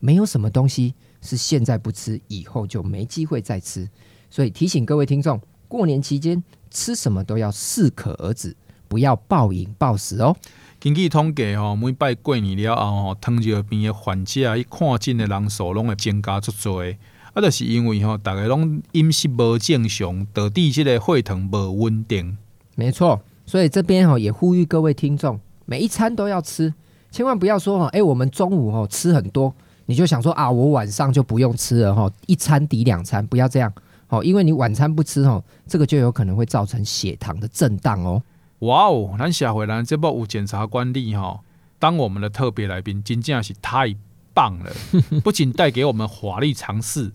[0.00, 3.88] 没有什么东西是现在不吃，以后就没机会再吃。
[4.28, 8.54] 所以提醒各位听众，过年期间吃什么都要适可而止，
[8.86, 10.36] 不要暴饮暴食哦。
[10.84, 16.84] 根据统计吼，每摆过年了后吼，糖尿病的患者，伊看诊的人数拢会增加足多。
[17.32, 22.36] 啊，就是因为吼，大家拢饮食无正常，导致这个血糖无稳定。
[22.74, 26.74] 没错，所以这边吼也呼吁各位听众，每一餐都要吃，
[27.10, 29.54] 千万不要说吼，哎，我们中午吼吃很多，
[29.86, 33.72] 你就想说啊，我晚上就不用吃了吼，一餐抵两餐，不要这样，
[34.08, 38.22] 哦，因为你晚餐不吃吼，这个就有可能会造成血糖的震荡哦。
[38.60, 41.40] 哇哦，咱下回咱这部有检察官吏哈，
[41.78, 43.94] 当我们的特别来宾，真正是太
[44.32, 44.72] 棒了！
[45.22, 47.12] 不仅带给我们法律常识，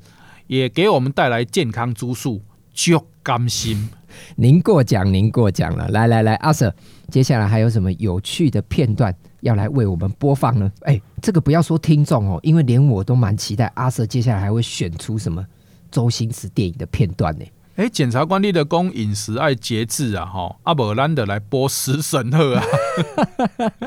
[0.47, 2.29] 也给我们带来健康知识，
[2.73, 3.89] 足甘心。
[4.35, 5.87] 您过奖，您过奖了。
[5.89, 6.73] 来来来，阿 Sir，
[7.09, 10.71] 接下来还有什么有趣的片段要来为我们播放呢？
[10.81, 15.45] 哎，这个不要说听众哦，因为连我都蛮期待阿 Sir 接下来还会选出什么
[15.91, 17.45] 周星驰电影的片段呢？
[17.79, 22.65] 哎，检察官，你的功饮食爱节制啊，吼，阿伯兰德来播食神贺啊，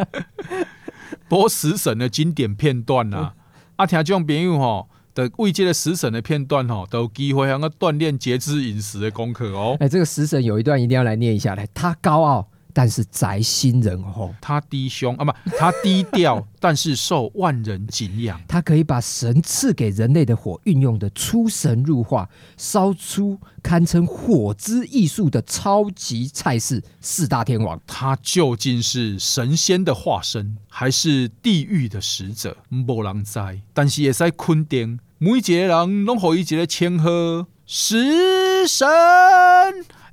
[1.28, 3.34] 播食神的经典片段啊，
[3.76, 9.76] 啊，听众朋友吼，的未接的食神的片段吼，都有机会让个锻炼节制饮食的功课哦。
[9.78, 12.48] 哎，这个食神有一段一定要来念一下来，他高傲。
[12.72, 14.34] 但是宅心仁厚。
[14.40, 18.40] 他低胸啊，不，他低调， 但是受万人敬仰。
[18.48, 27.80] 他可以把神赐给人类的火运用的出神入化，烧出堪称火之艺术的超级菜式四大天王。
[27.86, 32.56] 他究竟是神仙的化身，还是地狱的使者？
[32.68, 33.38] 没人知，
[33.72, 37.08] 但是也在肯定，每一个人拢可以一个称号——
[37.66, 38.88] 食神。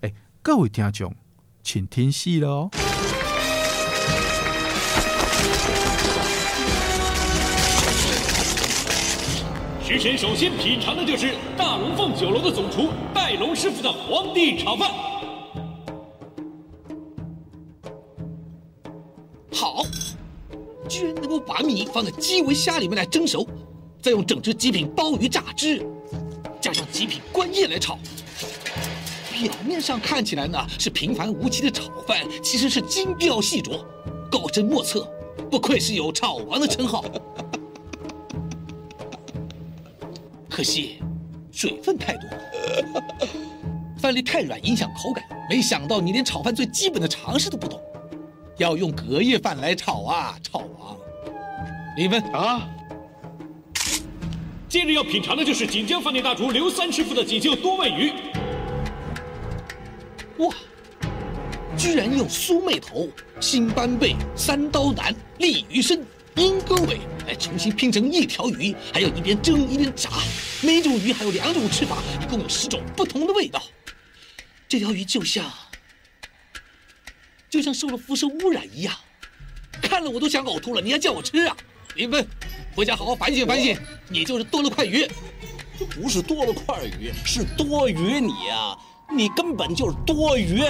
[0.01, 1.13] 哎，各位听众。
[1.71, 2.71] 请听戏喽！
[9.85, 14.89] 食神首先品尝的就是大龙凤酒楼的总厨戴龙师傅的皇帝炒饭。
[19.53, 19.85] 好，
[20.89, 23.47] 居然能够把米放在基围虾里面来蒸熟，
[24.01, 25.85] 再用整只极品鲍鱼榨汁，
[26.59, 27.99] 加上极品观叶来炒。
[29.39, 33.79] 表面上看起来呢是平凡无奇的炒饭，其实是精雕细琢、
[34.29, 35.09] 高深莫测，
[35.49, 37.05] 不愧是有炒王的称号。
[40.49, 40.97] 可惜
[41.53, 42.29] 水分太多，
[43.97, 45.23] 饭粒太软影响口感。
[45.49, 47.81] 没想到你连炒饭最基本的常识都不懂，
[48.57, 50.97] 要用隔夜饭来炒啊，炒王！
[51.95, 52.67] 林芬啊，
[54.67, 58.11] 接着要品尝的就是锦江饭店大厨刘三师傅的锦绣多味鱼。
[60.39, 60.53] 哇！
[61.77, 63.07] 居然用苏妹头、
[63.39, 70.09] 新斑背、三刀腩、鲤鱼身、鹰钩尾来重新拼成一条鱼，还要一边蒸一边炸。
[70.61, 73.61] 每种鱼还有两种吃法，一共有十种不同的味道。
[74.67, 75.49] 这条鱼就像
[77.49, 78.93] 就像受了辐射污染一样，
[79.81, 80.81] 看了我都想呕吐了。
[80.81, 81.55] 你还叫我吃啊？
[81.95, 82.25] 林芬，
[82.75, 83.77] 回家好好反省反省，
[84.09, 85.07] 你就是多了块鱼。
[85.95, 88.77] 不是多了块鱼，是多余你呀。
[89.11, 90.61] 你根本就是多余！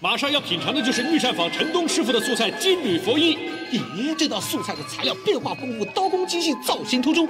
[0.00, 3.38] 马上要品尝的就是御膳坊陈东师傅的素菜金缕佛衣。
[3.72, 7.26] 咦，这道素菜的材料变化丰富，刀工精细，造型突出，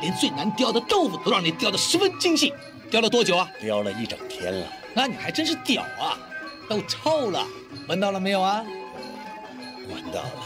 [0.00, 2.54] 连最难雕的豆腐都让你雕得十分精细。
[2.90, 3.48] 雕了多久啊？
[3.60, 4.66] 雕了一整天了。
[4.94, 6.16] 那你还真是屌啊！
[6.68, 7.44] 都臭了，
[7.88, 8.64] 闻到了没有啊？
[9.88, 10.42] 闻到了。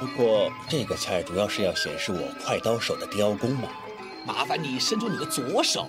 [0.00, 3.68] 不过这个菜主要是要显示我快刀手的雕工嘛。
[4.26, 5.88] 麻烦你伸出你的左手。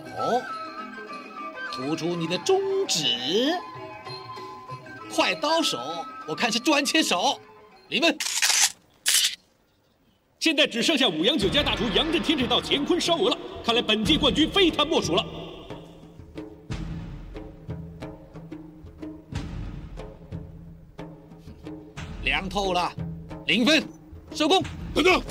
[1.75, 2.57] 突出你的中
[2.87, 3.03] 指，
[5.13, 5.77] 快刀手，
[6.25, 7.37] 我看是专切手。
[7.89, 8.17] 你们
[10.39, 15.25] 现在只剩下五羊酒家大厨杨震天这道乾坤烧鹅了，看来本届冠军非他莫属了。
[22.23, 22.89] 凉透了，
[23.47, 23.85] 零分，
[24.33, 24.63] 收工。
[24.93, 25.21] 等等。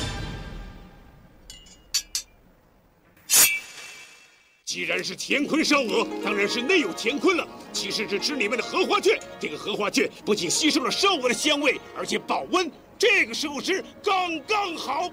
[4.75, 7.47] 既然是乾坤烧鹅，当然是内有乾坤了。
[7.73, 12.69] 其实只吃里面的荷花雀，这个荷花雀不仅吸收了烧鹅的香味，而且保温。
[12.99, 15.09] 这个时候吃刚刚好，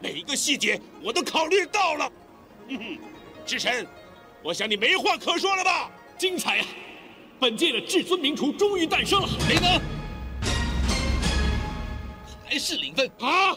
[0.00, 2.10] 每一个细节我都考虑到了。
[2.68, 2.98] 嗯哼，
[3.44, 3.86] 食神，
[4.42, 5.90] 我想你没话可说了吧？
[6.16, 6.64] 精彩呀！
[7.38, 9.28] 本届的至尊名厨终于诞生了。
[9.50, 9.80] 林峰，
[12.46, 13.54] 还是零分啊？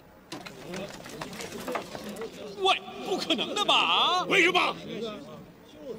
[2.60, 4.26] 喂，不可能的吧？
[4.26, 4.76] 为什么？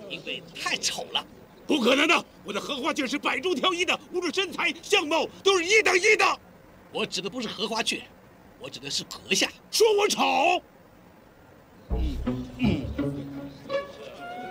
[0.08, 1.24] 因为太丑了，
[1.66, 2.24] 不可能的！
[2.44, 6.24] 我的荷花雀是百中挑一的，无论身材相貌都是一等一的。
[6.92, 8.02] 我指的不是荷花雀，
[8.58, 9.48] 我指的是阁下。
[9.70, 10.62] 说我丑？
[11.90, 12.16] 嗯
[12.58, 12.84] 嗯。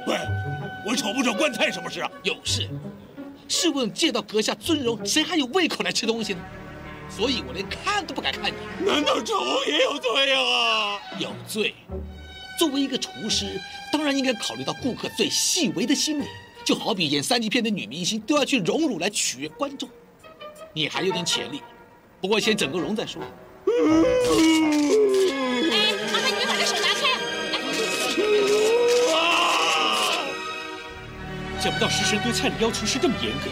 [0.07, 0.17] 喂，
[0.85, 2.11] 我丑不丑关菜什么事啊？
[2.23, 2.69] 有事。
[3.49, 6.39] 试问见到阁下尊容，谁还有胃口来吃东西呢？
[7.09, 8.85] 所以我连看都不敢看你。
[8.85, 9.33] 难道丑
[9.65, 10.99] 也有罪啊？
[11.17, 11.73] 有罪。
[12.57, 16.25] 作为一个厨师，当然应该考虑到顾客最细微的心理，
[16.65, 19.87] 就好比演三级片的女明星都要去荣辱来取悦观众。
[20.73, 21.61] 你还有点潜力，
[22.19, 23.21] 不过先整个容再说。
[25.71, 27.01] 哎，麻烦你们把这手拿开。
[29.15, 29.17] 啊！
[31.59, 33.51] 想不到食神对菜的要求是这么严格。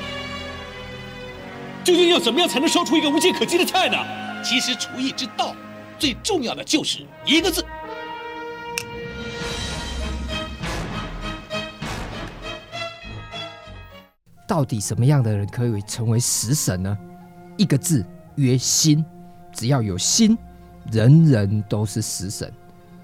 [1.83, 3.97] 究竟要怎么样才能烧出一个无懈可击的菜呢？
[4.43, 5.55] 其实厨艺之道，
[5.99, 7.63] 最重要的就是一个字。
[14.47, 16.97] 到底什么样的人可以成为食神呢？
[17.57, 18.05] 一个字，
[18.35, 19.03] 曰心。
[19.51, 20.37] 只要有心，
[20.91, 22.51] 人人都是食神。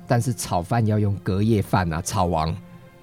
[0.06, 2.50] 但是炒饭要用隔夜饭啊，炒王。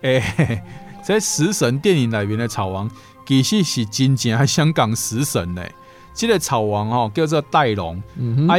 [0.02, 0.62] 哎、欸，
[1.02, 2.90] 在食神电影里面的炒王，
[3.26, 5.62] 其实是真正香港食神呢。
[6.14, 8.02] 这个炒王哦，叫做戴龙，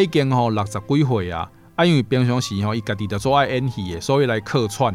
[0.02, 1.50] 已经吼六十几岁啊。
[1.76, 4.94] 啊，因为平常时吼，伊家己就做爱演戏的，所以来客串。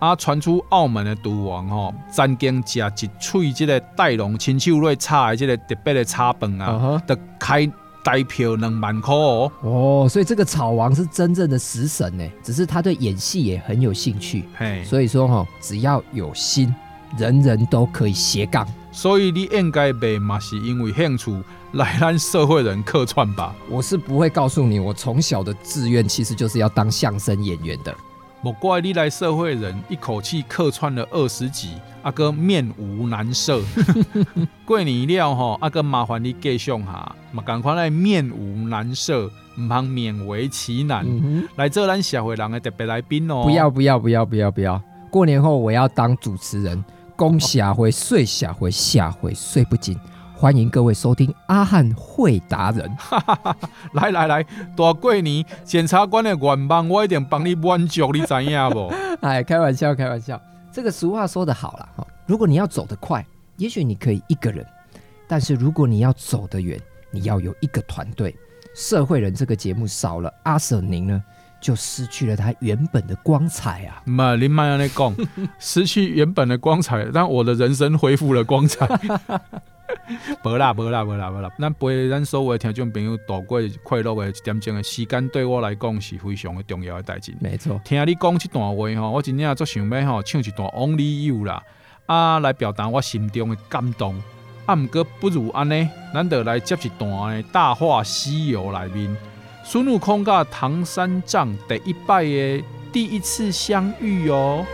[0.00, 7.22] 啊，传出澳门的赌王吼，曾经食一喙这个带龙亲手瑞炒的这个特别的炒饭啊，得、uh -huh.
[7.38, 9.52] 开台票两万块哦。
[9.60, 14.46] 哦，所以这个炒王是真正的食神呢，只是他对演戏也很有兴趣。
[14.56, 16.74] 嘿，所以说哈，只要有心，
[17.18, 18.66] 人人都可以斜杠。
[18.90, 21.30] 所以你应该被嘛是因为兴趣
[21.72, 23.54] 来咱社会人客串吧？
[23.68, 27.94] 我是不会告诉你，我从小的志愿其实就是要当相声演员的。
[28.42, 33.60] 莫怪你来社会人一口气客串了二十集，阿哥面无难色。
[34.64, 41.04] 过年了吼，阿哥麻烦你继续下，嘛赶快来面无难色，唔通勉为其难。
[41.06, 43.42] 嗯、来做咱社会人的特别来宾哦！
[43.44, 44.80] 不要不要不要不要不要！
[45.10, 46.82] 过年后我要当主持人，
[47.18, 49.98] 讲社会睡下会下会睡不紧。
[50.40, 52.90] 欢迎各位收听阿汉会达人。
[53.92, 54.42] 来来来，
[54.74, 58.90] 大过年检察官的愿望，我一定帮你满足，你知影不？
[59.20, 60.40] 哎，开玩笑，开玩笑。
[60.72, 63.22] 这个俗话说得好了哈，如果你要走得快，
[63.58, 64.64] 也许你可以一个人；
[65.28, 68.34] 但是如果你要走得远，你要有一个团队。
[68.74, 71.22] 社会人这个节目少了阿 Sir 您呢，
[71.60, 74.00] 就失去了他原本的光彩啊！
[74.06, 75.14] 妈，你妈要来讲，
[75.58, 78.88] 失去原本的光彩，让我的人生恢复了光彩。
[80.44, 81.50] 无啦，无啦，无啦，无啦。
[81.58, 87.34] 咱陪咱所有的听众朋友度过快乐的一点钟的时间，对我来讲是非常的重要的代志。
[87.40, 91.62] 没错，听你讲这段话吼，我真正足想要吼唱一段《Only You》啦，
[92.06, 94.20] 啊，来表达我心中的感动。
[94.66, 97.10] 啊，毋过不如安尼，咱就来接一段
[97.50, 99.16] 《大话西游》里面，
[99.64, 104.64] 孙悟空甲唐三藏第一拜的第一次相遇哦。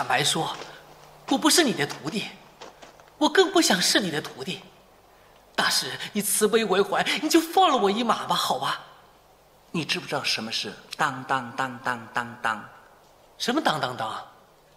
[0.00, 0.56] 坦白说，
[1.28, 2.24] 我不是你的徒弟，
[3.18, 4.62] 我更不想是你的徒弟。
[5.54, 8.80] 大师，你慈悲为怀，你就放了我一马吧，好吧？
[9.70, 12.64] 你知不知道什么是当当当当当当？
[13.36, 14.26] 什么当当当？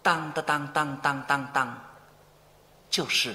[0.02, 1.84] 当当当当当当当，
[2.90, 3.34] 就是。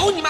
[0.00, 0.22] Only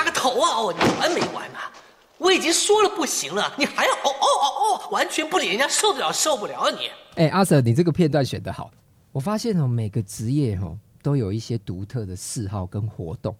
[2.45, 6.89] you 行了，你还要哦哦哦哦，完全不理人家，受得了受不了你。
[7.15, 8.71] 哎、欸，阿 Sir，你这个片段选得好。
[9.13, 13.35] 我发现哦，每个职业哦都有一些独特的嗜好跟活动。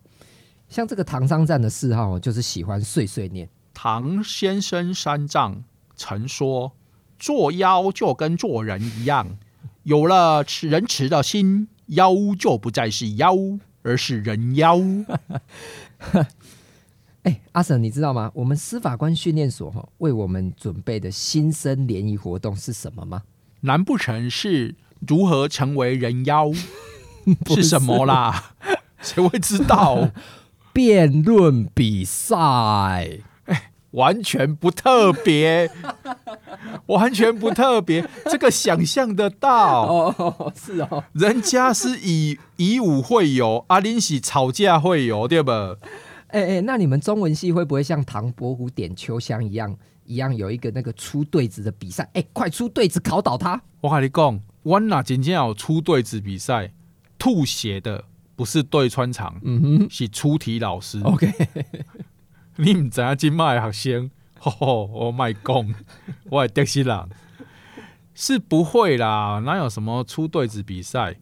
[0.69, 3.49] 像这个唐三藏的嗜好就是喜欢碎碎念。
[3.75, 5.65] 唐先生三藏
[5.97, 6.73] 曾说
[7.19, 9.37] ：“做妖就跟做人一样，
[9.83, 13.35] 有了仁慈的心，妖就不再是妖，
[13.83, 14.79] 而是人妖。”
[17.23, 18.31] 哎，阿 Sir，你知道吗？
[18.35, 23.23] 我们司法官训练所哈为我们准备的新生联谊活动是什么吗？
[23.61, 24.75] 难不成是
[25.07, 26.51] 如何成为人妖？
[27.55, 28.55] 是什么啦？
[29.03, 30.11] 谁会知道？
[30.73, 33.19] 辩论比赛，哎，
[33.93, 35.71] 完全不特别，
[36.87, 39.83] 完全不特别，这个想象得到
[40.15, 45.77] 哦，是哦，人家是以以武会友，阿林是吵架会友，对吧？
[46.29, 52.09] 哎哎，那你们中文系会不会像唐伯虎点秋香一样，一样有一个那个出对子的比赛？
[52.13, 53.61] 哎，快出对子考倒他！
[53.81, 56.71] 我跟你讲，我那真正有出对子比赛，
[57.19, 58.05] 吐血的
[58.37, 61.01] 不是对穿肠，嗯哼，是出题老师。
[61.03, 61.33] OK，
[62.63, 65.75] 你唔知影今麦学生， 吼吼，我卖讲，
[66.29, 67.09] 我系德西人，
[68.15, 71.17] 是不会啦，哪有什么出对子比赛？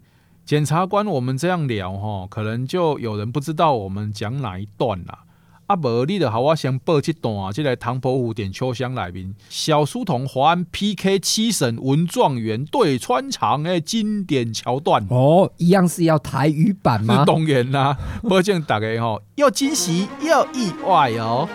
[0.44, 5.26] 检察官，我们这样聊吼，可能就有人不知道我们讲哪一段啦。
[5.68, 15.06] 啊，无你就好，我先报一段，这个唐伯虎点秋香内面，小书童华安 PK 七审文状元对穿肠诶经典桥段。
[15.10, 17.22] 哦，一样是要台语版吗？
[17.26, 21.46] 当然啦，保证大家吼又惊喜又意外哦。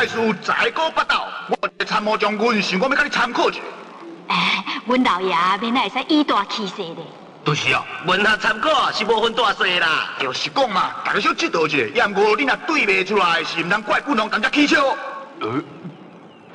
[0.00, 1.14] 太师在高八斗，
[1.50, 3.60] 我参谋将军想讲要甲你参考一下。
[4.28, 6.96] 哎，阮老爷免来会使以大气势咧。
[7.44, 10.08] 就是啊，文学参考是无分大小啦。
[10.18, 14.82] 就是讲嘛，大家小知道一下，要唔过你若对袂出来，是毋通怪本王当家起笑。
[15.40, 15.62] 呃，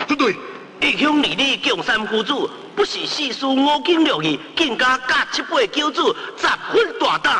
[0.07, 0.35] 绝对。
[0.81, 2.33] 义兄离你共三夫子，
[2.75, 6.01] 不是四书五经六义，更加甲七八九子，
[6.35, 7.35] 十分大胆。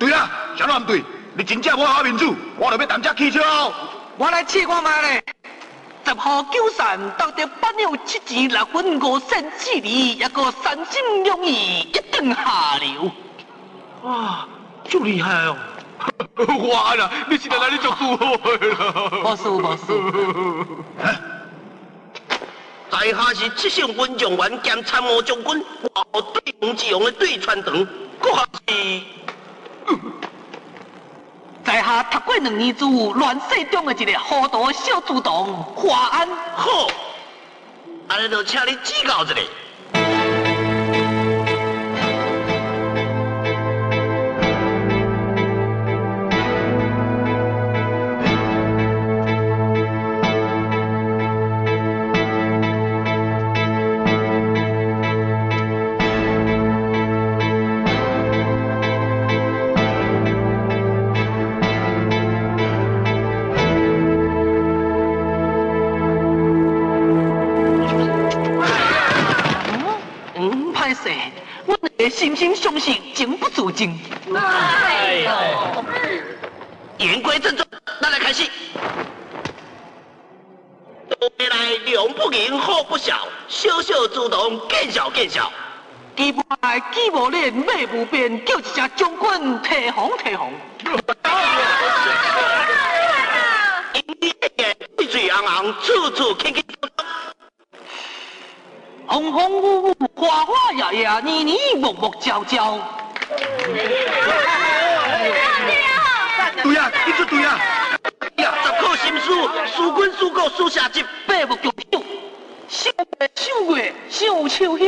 [0.00, 1.04] 对啊，啥都唔对，
[1.36, 2.26] 你真正无好面子，
[2.58, 3.40] 我就要当家起笑。
[4.16, 5.24] 我来试看卖咧，
[6.04, 13.10] 十号九三，到底八两七钱六分五仙四厘，一个三心两意，一定下流。
[14.02, 14.46] 哇，
[14.88, 15.56] 就厉害哦！
[16.36, 19.10] 我啦，你是来哪里做主好的啦？
[19.24, 19.86] 无事无事。
[22.90, 25.64] 在下 是七省文状元兼参谋将军，
[26.12, 27.84] 我对王之王的对穿肠，
[28.20, 29.00] 阁下是。
[31.64, 36.28] 在下读过两年书，乱世中的一个糊涂小书童华安。
[36.54, 36.86] 好，
[38.06, 39.34] 安尼就请你指教一下。
[71.66, 73.98] 我个惺惺相惜，情不自禁。
[74.34, 75.84] 哎呦！
[76.98, 77.68] 言归正传，
[78.00, 78.48] 咱来开始。
[81.08, 85.52] 多年来，量不盈，货不少，小小主动见笑见笑。
[86.16, 90.50] 机不来，机无练，马无变，叫一声将军提防提防。
[90.84, 90.96] 红
[95.42, 96.64] 红，处处轻轻。
[99.08, 102.78] 风风雨雨，花花叶叶，年年木木焦焦。
[106.62, 107.60] 对啊，你做对啊！
[108.36, 111.70] 呀，十颗心书，书君书国书下集，百木月
[112.68, 112.92] 赏
[113.68, 114.86] 月赏秋香。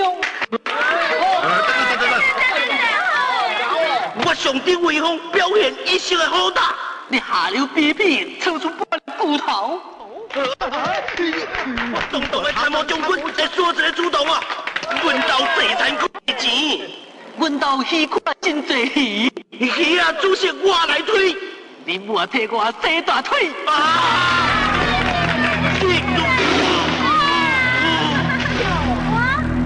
[4.25, 6.75] 我上顶威风，表现一生的好大。
[7.09, 9.81] 你下流卑鄙，抽出半骨头。
[10.35, 14.41] 我东东的参谋将军在说这个主动啊，
[15.05, 16.81] 问到最残酷的钱，
[17.39, 21.37] 问到鱼看真济鱼，鱼啊，主席我来推，
[21.85, 23.51] 你莫替我洗大腿。
[23.67, 24.73] 啊！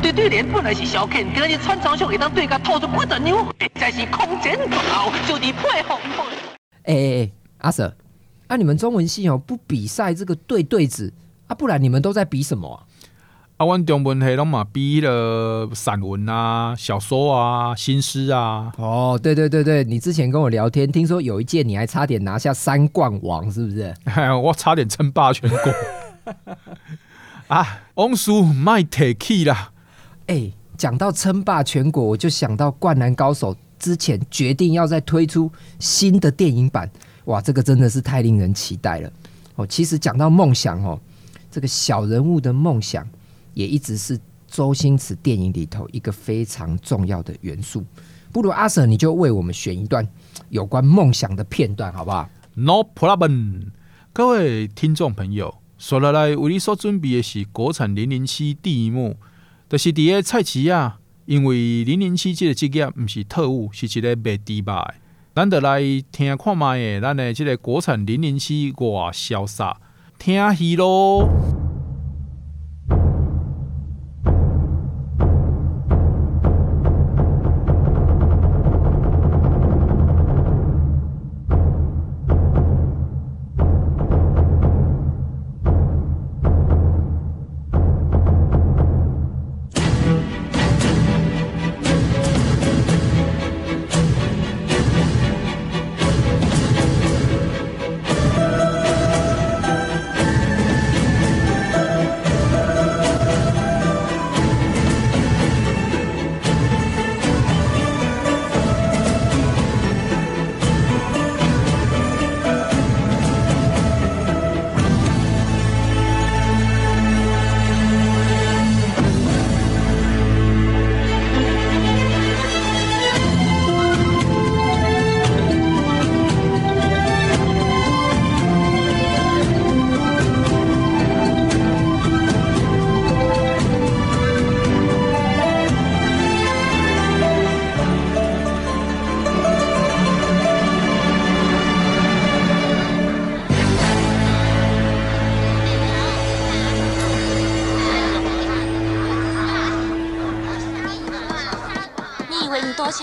[0.03, 5.99] 对对联本来是小肯，今日穿长袖一当对甲吐出不得牛血，才是空前绝后，就地配合。
[6.85, 7.93] 哎哎哎，阿 Sir，
[8.51, 11.13] 啊你们中文系哦不比赛这个对对子
[11.47, 12.83] 啊，不然你们都在比什么啊？
[13.59, 18.73] 啊，阮中文系拢嘛比了散文啊、小说啊、新诗啊。
[18.77, 23.95] 哦，对对对对，你之前跟我聊天，听说有一届你还差点拿下三冠王，是不是？
[24.43, 25.59] 我差点称霸全国。
[27.47, 29.71] 啊，王叔卖铁气啦！
[30.27, 36.91] 哎，讲到称霸全国，我就想到《灌篮高手》之前决定要再推出新的电影版，
[37.25, 39.13] 哇，这个真的是太令人期待了。
[39.57, 41.01] 哦，其实讲到梦想哦，
[41.51, 43.09] 这个小人物的梦想。
[43.53, 47.85] 也一直是周星驰电影里头一个非常重要的元素。
[48.31, 50.07] 不如阿 Sir，你就为我们选一段
[50.51, 53.73] 有关梦想的片段，好不好？No problem。
[54.13, 59.17] 各位听众朋友，接下来为你所准备的是国产零零七第一幕，
[59.69, 64.95] 就是伫个菜市啊，因为零零七这个职业不是特务，是一个卖猪肉的。
[65.35, 69.77] 咱就来听看卖的，咱的这个国产零零七哇潇洒，
[70.19, 71.29] 听戏咯。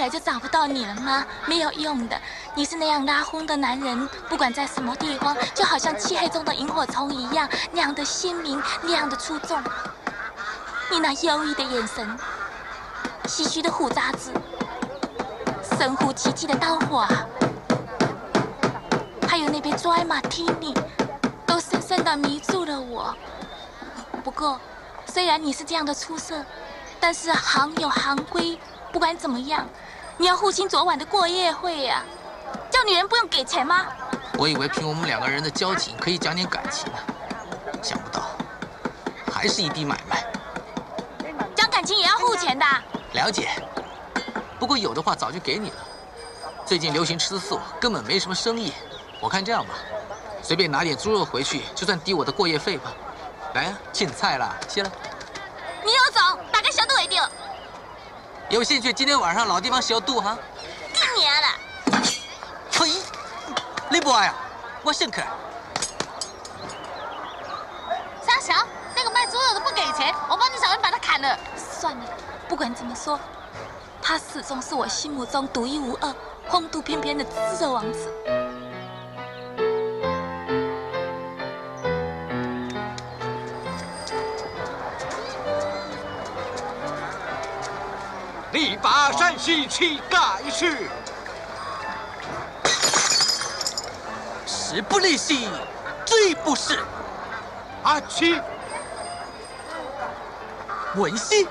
[0.07, 1.25] 来就找不到你了吗？
[1.45, 2.17] 没有用的，
[2.55, 9.61] 你是那样拉风的男人，不管在什么地方，就好像漆黑中的萤火虫一样，那样的鲜明，那样的出众。
[10.89, 12.17] 你那忧郁的眼神，
[13.25, 14.31] 唏嘘的胡渣子，
[15.77, 17.09] 神乎其技的刀法，
[19.27, 20.73] 还有那杯 Dry Martini，
[21.45, 23.13] 都深深的迷住了我。
[24.23, 24.57] 不过，
[25.05, 26.45] 虽然你是这样的出色，
[26.97, 28.57] 但是行有行规。
[28.89, 29.67] 不管怎么样，
[30.17, 32.05] 你要付清昨晚的过夜费呀、啊！
[32.71, 33.85] 叫女人不用给钱吗？
[34.37, 36.97] 我以为凭我们两个人的交情可以讲点感情呢，
[37.83, 38.21] 想不到
[39.31, 40.25] 还是一笔买卖。
[41.55, 42.65] 讲感情也要付钱的。
[43.13, 43.49] 了解，
[44.59, 45.77] 不过有的话早就给你了。
[46.65, 48.73] 最近流行吃素，根本没什么生意。
[49.19, 49.73] 我看这样吧，
[50.41, 52.91] 随便拿点猪肉回去，就算抵我的过夜费吧。
[53.53, 54.91] 来呀、啊，进菜了，谢了。
[55.83, 57.21] 你有种，打个小肚为定。
[58.49, 58.93] 有兴趣？
[58.93, 60.37] 今天晚上老地方小肚哈。
[60.93, 61.47] 一年了。
[62.71, 62.91] 嘿，
[63.89, 64.35] 你不爱啊？
[64.83, 65.21] 我先开。
[68.21, 68.53] 三小，
[68.95, 71.37] 那个卖猪肉的不给钱，我帮你找人把他砍了。
[71.57, 72.05] 算了，
[72.47, 73.19] 不管怎么说，
[74.01, 76.15] 他始终是我心目中独一无二、
[76.49, 78.09] 风度翩翩的猪肉王子。
[88.57, 90.17] 力拔山兮气盖
[90.49, 90.89] 世，
[94.47, 95.47] 时不利兮
[96.03, 96.79] 骓不逝。
[97.83, 98.41] 阿七，
[100.95, 101.47] 文熙，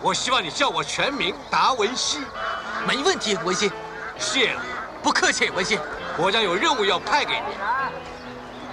[0.00, 2.24] 我希望你叫我全名达文西。
[2.86, 3.70] 没问题，文熙。
[4.18, 4.62] 谢了，
[5.02, 5.78] 不客气，文熙。
[6.16, 7.46] 国家有任务要派给你。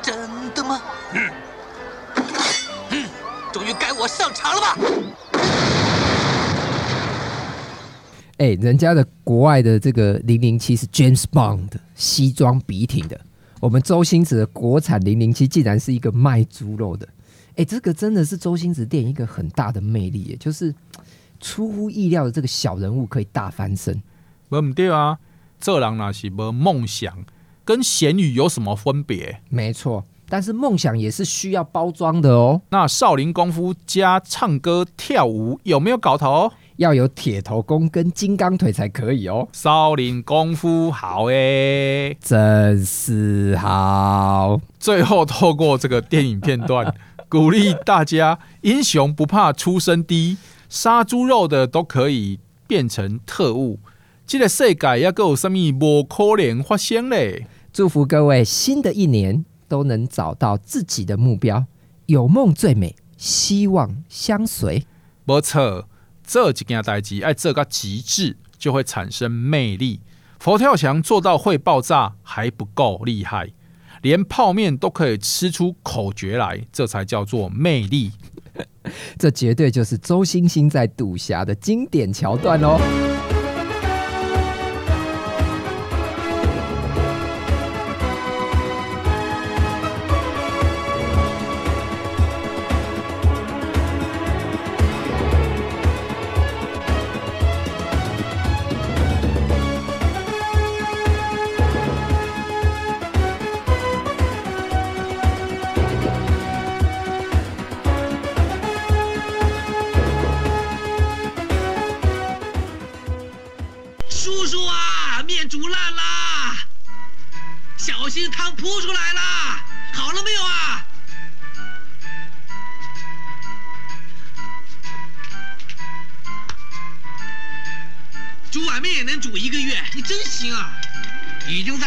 [0.01, 0.81] 真的吗？
[1.11, 1.31] 嗯。
[2.91, 3.09] 嗯，
[3.51, 4.77] 终于该我上场了吧？
[8.39, 13.19] 哎，人家的国外的这个零零七是 James Bond 西装笔挺的，
[13.59, 17.05] 我们周星驰的国产零零七竟然是一个卖猪肉的。
[17.57, 20.73] 哎，这个真的是周星驰电影一个很大的魅力，就是
[21.41, 24.01] 出乎意料的这个小人物可以大翻身。
[24.47, 25.19] 不对啊，
[25.59, 27.25] 这人那是没梦想，
[27.65, 29.41] 跟咸鱼有什么分别？
[29.49, 32.61] 没错，但是梦想也是需要包装的哦。
[32.69, 36.49] 那少林功夫加唱歌跳舞有没有搞头？
[36.79, 39.49] 要有铁头功跟金刚腿才可以哦。
[39.51, 44.61] 少林功夫好诶，真是好。
[44.79, 46.95] 最后透过这个电影片段，
[47.27, 50.37] 鼓励大家：英雄不怕出身低，
[50.69, 53.79] 杀猪肉的都可以变成特务。
[54.25, 57.45] 这个世界要够什么不可能发生嘞？
[57.73, 61.65] 祝福各位新的一年都能找到自己的目标，
[62.05, 64.85] 有梦最美，希望相随。
[65.25, 65.88] 没错。
[66.29, 69.99] 这几件代志，爱这个极致，就会产生魅力。
[70.39, 73.49] 佛跳墙做到会爆炸还不够厉害，
[74.03, 78.11] 连泡面都可以吃出口诀来，这才叫做魅力。
[79.17, 83.18] 这绝对就是周星星在赌侠的经典桥段哦。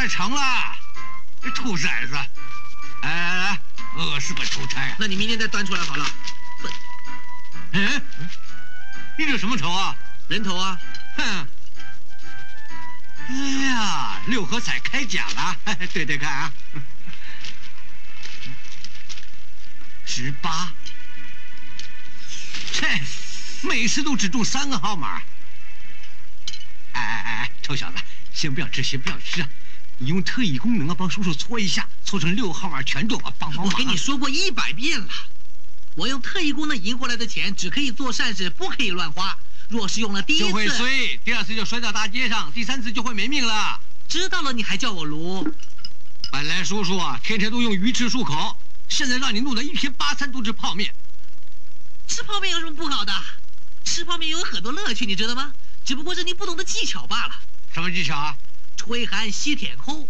[0.09, 0.76] 成了，
[1.40, 2.12] 这兔崽子！
[2.12, 2.28] 来
[3.03, 3.59] 来来，
[3.96, 6.05] 我是个出差，那你明天再端出来好了。
[6.62, 6.72] 笨，
[7.72, 8.03] 嗯，
[9.16, 9.96] 你这什么头啊？
[10.28, 10.78] 人头啊！
[11.16, 11.48] 哼！
[13.28, 13.34] 哎
[13.64, 15.57] 呀，六合彩开奖了，
[15.94, 16.53] 对对看啊！
[20.05, 20.70] 十八，
[22.72, 23.00] 切，
[23.62, 25.22] 每次都只中三个号码。
[26.92, 27.96] 哎哎哎，臭小子，
[28.32, 29.48] 先不要吃，先不要吃啊！
[29.98, 33.32] 你用特异功能啊，帮叔叔搓一下，搓成六号码全中啊！
[33.38, 33.66] 帮帮忙！
[33.66, 35.08] 我跟你说过一百遍了，
[35.94, 39.38] 我用特异功能赢回来的钱只可以做善事，不可以乱花。
[39.68, 43.80] 若是用了第一次，就会衰；第二次就摔到大街上；第三次就会没命了。
[44.08, 45.54] 知道了，你还叫我卢？
[46.30, 48.58] 本来叔叔啊，天天都用鱼翅漱口，
[48.88, 50.92] 现在让你弄得一天八餐都吃泡面。
[52.06, 53.12] 吃泡面有什么不好的？
[53.84, 55.52] 吃泡面有很多乐趣，你知道吗？
[55.84, 57.34] 只不过是你不懂的技巧罢了。
[57.72, 58.36] 什么技巧啊？
[58.76, 60.08] 吹寒吸舔扣。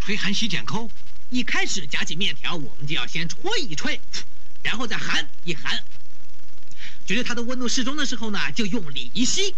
[0.00, 0.90] 吹寒吸舔扣。
[1.28, 4.00] 一开始夹起面条，我们就要先吹一吹，
[4.62, 5.84] 然后再含一含。
[7.06, 9.54] 觉得它的温度适中的时候呢，就用力一吸，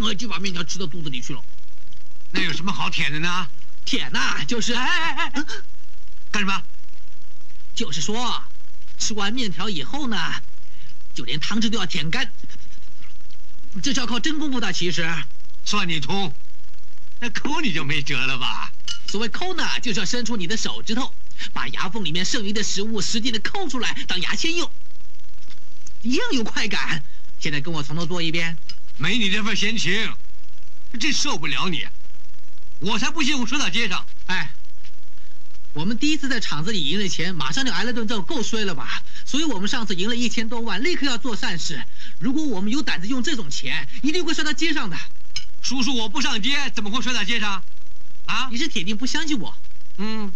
[0.00, 1.44] 我就把面条吃到肚子里去了。
[2.30, 3.48] 那有什么好舔的呢？
[3.84, 5.44] 舔呐，就是哎哎哎哎，
[6.30, 6.62] 干什么？
[7.74, 8.44] 就是说，
[8.98, 10.16] 吃完面条以后呢，
[11.14, 12.30] 就连汤汁都要舔干。
[13.82, 15.06] 这是要靠真功夫的，其实。
[15.64, 16.34] 算你通，
[17.20, 18.72] 那抠你就没辙了吧？
[19.06, 21.14] 所谓抠呢，就是要伸出你的手指头，
[21.52, 24.70] 把牙缝里面剩余的食物使劲的抠出来当牙签用，
[26.02, 27.02] 一样有快感。
[27.38, 28.56] 现在跟我从头做一遍。
[28.96, 30.12] 没你这份闲情，
[30.98, 31.86] 真受不了你。
[32.80, 34.04] 我才不信我摔到街上。
[34.26, 34.50] 哎，
[35.78, 39.00] 我们第一次在厂子里赢了钱，马上就挨了顿揍，够衰了吧？
[39.24, 41.80] 所以我们上次赢了一千多万，立刻要做善事。
[42.18, 44.96] 如果我们有胆子用这种钱，一定会摔到街上的。
[45.62, 47.62] 叔叔，我不上街，怎么会摔到街上？
[48.26, 48.48] 啊！
[48.50, 49.56] 你是铁定不相信我。
[49.98, 50.32] 嗯，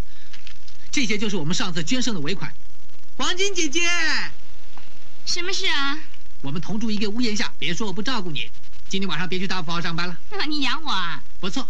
[0.89, 2.53] 这些就是我们上次捐剩的尾款。
[3.17, 3.81] 黄金姐姐，
[5.25, 5.99] 什么事啊？
[6.41, 8.49] 我们同住一个屋檐下，别说我不照顾你。
[8.87, 10.17] 今天晚上别去大富豪上班了。
[10.47, 11.21] 你养我啊？
[11.41, 11.67] 不错，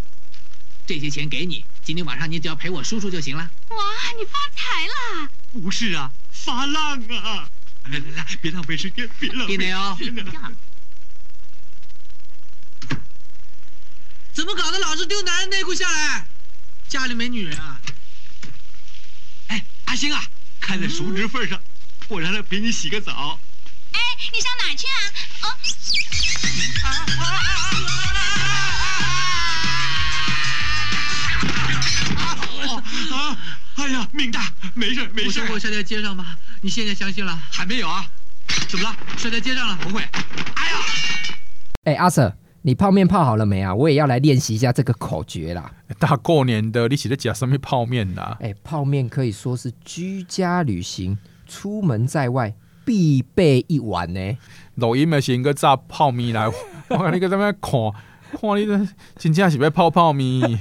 [0.86, 1.65] 这些钱给你。
[1.84, 3.49] 今天晚上你只要陪我叔叔就行了。
[3.69, 3.77] 哇，
[4.17, 5.29] 你发财了！
[5.61, 7.49] 不是啊，发浪啊！
[7.86, 9.97] 来来来，别浪费时间，别浪费时间啊！
[14.34, 14.79] 怎么搞的？
[14.79, 16.25] 老是丢男人内裤下来，
[16.88, 17.79] 家里没女人啊？
[19.47, 20.25] 哎，阿星啊，
[20.59, 21.63] 看在叔侄份上，嗯、
[22.07, 23.39] 我让他陪你洗个澡。
[23.91, 23.99] 哎，
[24.31, 24.99] 你上哪儿去啊？
[25.43, 25.57] 哦。
[33.13, 33.37] 啊！
[33.75, 35.41] 哎呀，命大，没事没事。
[35.51, 36.25] 我摔在街上吗？
[36.61, 37.37] 你现在相信了？
[37.51, 38.05] 还没有啊？
[38.67, 38.95] 怎么了？
[39.17, 39.77] 摔在街上了？
[39.81, 40.01] 不会。
[40.01, 40.77] 哎呀！
[41.85, 42.33] 哎，阿 Sir。
[42.65, 43.75] 你泡面泡好了没啊？
[43.75, 45.69] 我也要来练习一下这个口诀啦。
[45.99, 48.37] 大过年的，你是在讲什么泡面啦？
[48.39, 54.37] 哎，泡面可以说是居家旅行、出门在外必备一碗呢。
[54.75, 56.47] 录音的时候，炸泡面来，
[56.87, 57.71] 我看你搁在那看，
[58.39, 58.87] 看你这
[59.19, 60.57] 真正是要泡泡面。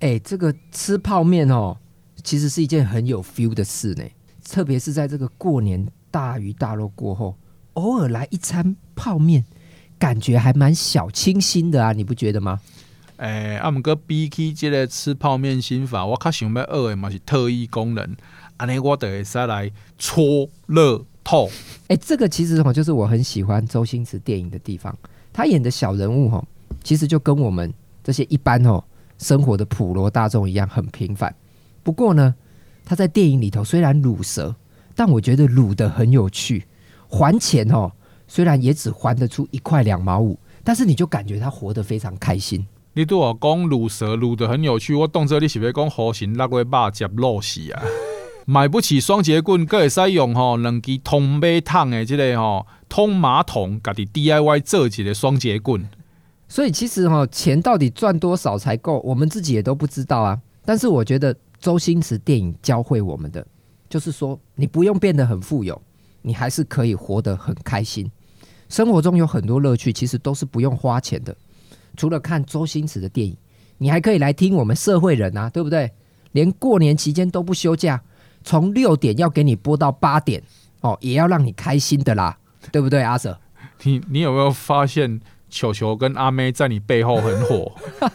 [0.00, 1.76] 哎，这个吃泡面哦，
[2.22, 4.04] 其实是一件很有 feel 的事呢。
[4.44, 7.36] 特别是在这个过年大鱼大肉过后，
[7.74, 9.44] 偶尔来一餐泡面。
[9.96, 12.60] 感觉还蛮小清新的啊，你不觉得吗？
[13.16, 18.16] 诶、欸，啊，毋过比起这个吃泡面心法，我较想要学的嘛是特异功能，
[18.58, 21.48] 安尼我就会使来搓乐透。
[21.86, 24.94] 诶，这个其实哈，就是我很喜欢周星驰电影的地方。
[25.32, 26.44] 他演的小人物哈，
[26.82, 27.72] 其实就跟我们
[28.02, 28.82] 这些一般哦
[29.18, 31.34] 生活的普罗大众一样很平凡。
[31.82, 32.34] 不过呢，
[32.84, 34.54] 他在电影里头虽然鲁蛇，
[34.94, 36.64] 但我觉得鲁得很有趣，
[37.08, 37.92] 还钱哦。
[38.26, 42.66] 虽然也只还得出一块两毛五，但是你就感觉他活得非常开心。
[42.94, 47.82] 你对我讲卤蛇卤得很有趣，我当作你是要讲好心六月肉接肉丝啊！
[48.46, 55.88] 买不起双节棍，可会使用吼两支通马桶的这个吼通马桶，家己 DIY 做一个双节棍。
[56.54, 60.40] 所以其实哈，钱到底赚多少才够，我们自己也都不知道啊。
[60.64, 63.44] 但是我觉得周星驰电影教会我们的，
[63.90, 65.82] 就是说你不用变得很富有，
[66.22, 68.08] 你还是可以活得很开心。
[68.68, 71.36] 生活中有很多乐趣，其实都是不用花钱的。
[71.96, 73.36] 除了看周星驰的电影，
[73.78, 75.90] 你还可以来听我们社会人啊，对不对？
[76.30, 78.00] 连过年期间都不休假，
[78.44, 80.40] 从六点要给你播到八点
[80.82, 82.38] 哦，也要让你开心的啦，
[82.70, 83.36] 对不对，阿 Sir？
[83.82, 85.20] 你你有没有发现
[85.54, 87.72] 球球跟阿妹在你背后很火？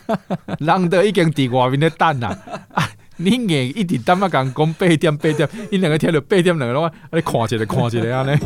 [0.59, 2.37] 人都已经在外面的等啦，
[2.73, 8.37] 啊，你硬一直等啊，讲讲八点八点，因两个听到八点两个，你看一个看一个啊呢？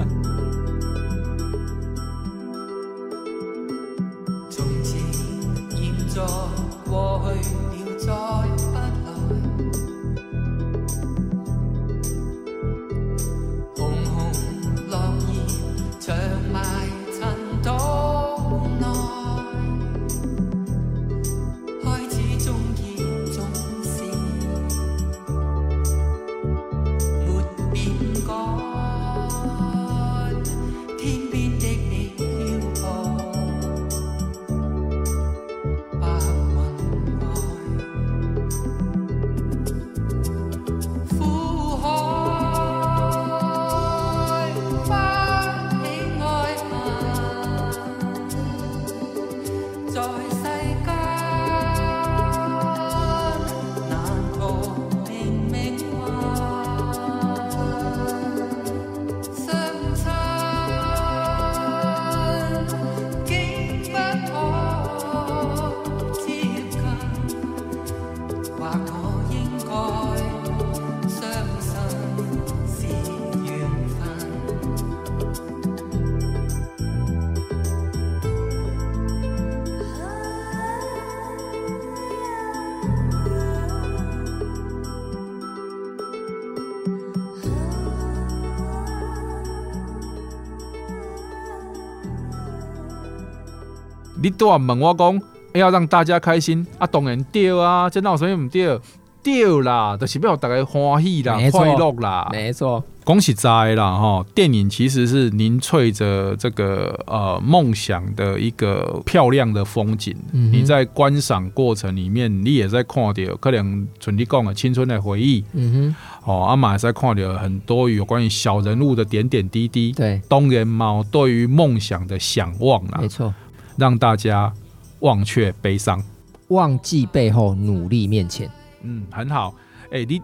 [94.23, 95.21] 你都要问我讲，
[95.53, 98.79] 要让大家开心啊，当然对啊，这哪有什么不对？
[99.21, 102.81] 对啦，就是要让大家欢喜啦，快乐啦，没错。
[103.05, 104.25] 恭喜在啦哈！
[104.33, 110.15] 电影其实是凝萃着这个呃梦想的一个漂亮的风景。
[110.31, 115.43] 嗯、你在观赏过程里面，你也在看到可能像你讲的青春的回忆。
[115.51, 115.93] 嗯
[116.23, 119.91] 哼，哦，阿妈也在看到很多有关于小人物的点点滴滴。
[119.91, 123.33] 对，当然嘛，对于梦想的向往啦，没错，
[123.77, 124.51] 让大家
[124.99, 126.03] 忘却悲伤，
[126.49, 128.49] 忘记背后，努力面前。
[128.81, 129.53] 嗯，很好。
[129.85, 130.21] 哎、欸，你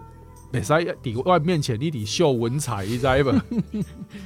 [0.50, 3.32] 别在底外面前，你得秀文采，你知道不？
[3.70, 3.84] 你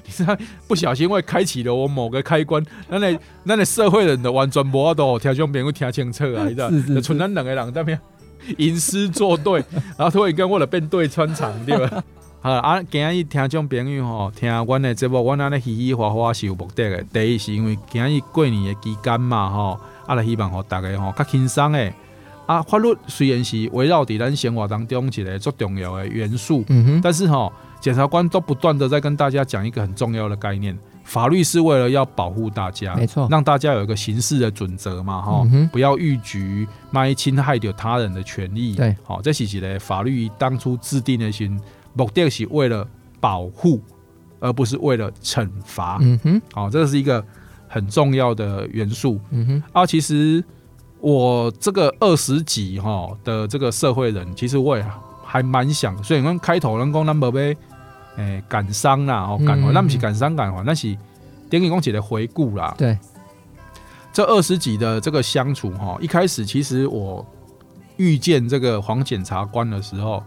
[0.09, 2.64] 知道不小心会开启了我某个开关。
[2.89, 6.70] 那你那你社会人的完全无法度听众朋友听清楚啊，你知道？
[6.95, 7.99] 就纯咱两个人在边
[8.59, 9.64] 吟诗作对，
[9.97, 12.03] 然后突然间我了变对穿场，对吧？
[12.45, 17.03] 好啊，今日听众朋友吼，听阮的节目，阮安尼嘻嘻哈哈是有目的的。
[17.05, 21.90] 第一是因为今日过年的期间嘛，吼，啊，来希望吼大家吼较轻松的。
[22.45, 41.55] 啊，法律虽然是围绕伫咱生活当中一个最重要的元素，嗯哼，但是吼，检察官都不断的在跟大家讲一个很重要的概念，法律是为了要保护大家，没错，让大家有一个行事的准则嘛，哈、嗯，不要逾矩，万一侵害掉他人的权益，对，好，这是一个法律当初制定的时候，
[41.95, 42.86] 目的是为了
[43.20, 43.80] 保护，
[44.38, 47.24] 而不是为了惩罚，嗯哼，好，这是一个
[47.66, 50.45] 很重要的元素，嗯哼，啊，其实。
[51.01, 54.82] 我这个二十几哈的这个社会人，其实我也
[55.22, 57.55] 还蛮想，所以你看开头人讲咱无要
[58.16, 60.97] 诶感伤啦，哦感怀，那不是感伤感怀，那是
[61.51, 62.74] 电影公姐的回顾啦。
[62.78, 62.97] 对，
[64.14, 67.22] 这二十几的这个相处哈，一开始其实我
[67.99, 70.22] 遇见这个黄检察官的时候，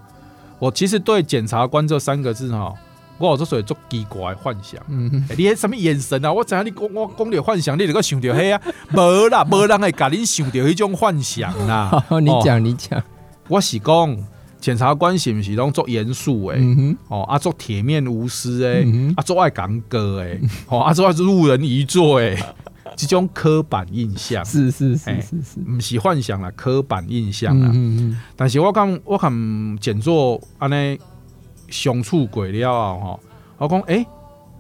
[0.60, 2.74] 我其实对检察官这三个字哈。
[3.20, 6.32] 我有这属于做奇怪的幻想，嗯欸、你什么眼神啊？
[6.32, 8.62] 我知影你讲我讲的幻想，你就个想到嘿啊，
[8.94, 12.06] 无啦，无人会甲你想到迄种幻想啦。
[12.22, 13.04] 你讲，你讲，
[13.48, 14.18] 我是讲
[14.62, 16.60] 检察官是不是拢做严肃诶？
[17.08, 20.40] 哦，啊做铁面无私诶、嗯，啊做爱讲歌诶，
[20.70, 22.38] 哦，啊做爱路人一座诶，
[22.98, 27.70] 这种刻板印象是是是是是，不是幻想啦，刻板印象啦。
[27.72, 29.32] 嗯嗯，但是我讲我看
[29.80, 31.00] 简作安尼。
[31.70, 33.20] 相处过了啊，哈！
[33.58, 34.06] 我讲，哎，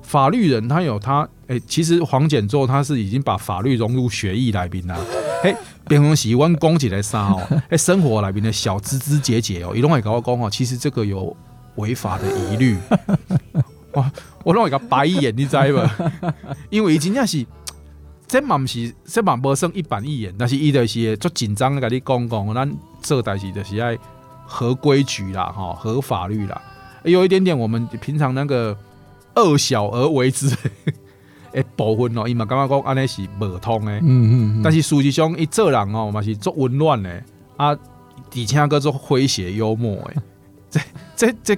[0.02, 5.00] 法律人他有他，哎、欸，其实黄简作他是已经把法律融入血液里面了。
[5.42, 5.56] 哎，
[5.88, 7.42] 平常时阮讲起来啥哦？
[7.72, 11.34] 哎，生活里面的小枝枝节节哦，伊拢会甲我讲哦，其实这个有
[11.76, 12.78] 违法的疑虑。
[13.96, 14.12] 哇，
[14.44, 15.80] 我拢会甲白眼，你知不？
[16.70, 17.46] 因为伊真正是，
[18.28, 23.97] 这嘛不是，这嘛无算一板一眼，但是伊就是做紧张的跟你讲讲，咱做代志就是爱
[24.45, 26.61] 合规矩啦，吼，合法律啦。
[27.03, 28.78] 有一点点，我们平常那个
[29.36, 30.53] 恶小而为之
[31.53, 37.23] 诶 部分哦，伊嘛感觉讲安尼是无通诶，嗯嗯，但是事实际上伊做人哦嘛是足温暖诶，
[37.55, 37.80] 啊，而
[38.45, 40.17] 且个做诙谐幽默诶，
[40.69, 40.80] 这
[41.15, 41.57] 这这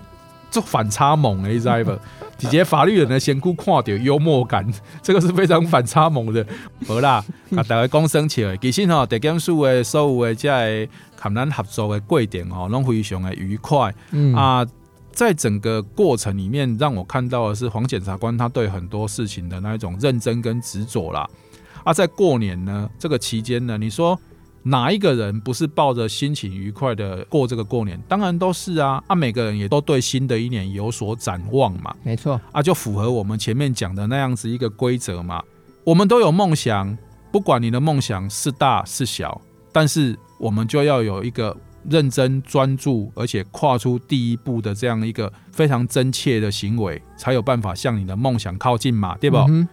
[0.52, 1.92] 足反差萌诶，你知不？
[2.40, 4.66] 直接法律人的先顾看到幽默感，
[5.04, 6.44] 这个是非常反差萌的。
[6.88, 7.24] 好啦，
[7.56, 14.66] 啊，大家讲生气诶，其实吼，地检署的所有的这个含咱合作的过程吼，拢非常的愉快，嗯啊。
[15.12, 21.28] 在整个过程里面，让我看到的是黄检察官他对很多事情的那一种认真跟执着啦。
[21.84, 24.18] 啊，在过年呢这个期间呢，你说
[24.64, 28.00] 哪一个人不是抱着心情愉快的过这个过年？
[28.08, 29.04] 当然都是啊。
[29.08, 31.96] 啊，每个人也都对新的一年有所展望嘛。
[32.04, 35.42] 没错啊，就符合我们前面讲的那样子一个规则嘛。
[35.84, 36.98] 我们都有梦想，
[37.32, 39.42] 不管你的梦想是大是小，
[39.72, 41.56] 但是我们就要有一个。
[41.90, 49.38] 认真专注，而且跨出第一步的这样一个非常真切的行为，才有办法向你的梦想靠近嘛，对不？
[49.38, 49.68] 阿、嗯、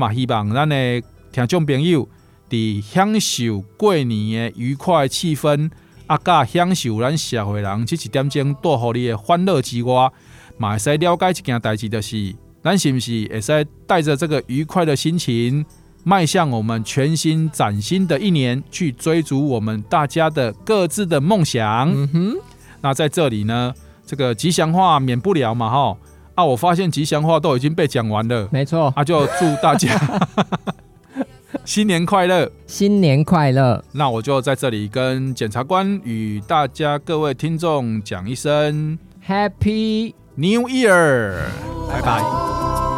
[0.00, 2.08] 嘛、啊，希望咱的听众朋友
[2.50, 5.70] 在享受过年的愉快气氛，
[6.06, 10.10] 啊，加享受咱社会人这一点钟带给你的欢乐之外，
[10.58, 15.64] 嘛会使了解一件代志，就是咱是不是会使带着这个愉快的心情。
[16.02, 21.90] 迈向我们全新崭新的一年，去追逐我们大家的各自的梦想。
[21.92, 22.36] 嗯哼，
[22.80, 23.74] 那在这里呢，
[24.06, 25.96] 这个吉祥话免不了嘛，哈
[26.36, 26.42] 啊！
[26.42, 29.94] 我发现吉祥话都已经被讲完了，没错，啊，就祝大家
[31.64, 33.82] 新年快乐，新年快乐。
[33.92, 41.34] 那我就在这里跟检察官与大家各位听众讲一声 Happy New Year，
[41.88, 42.89] 拜拜。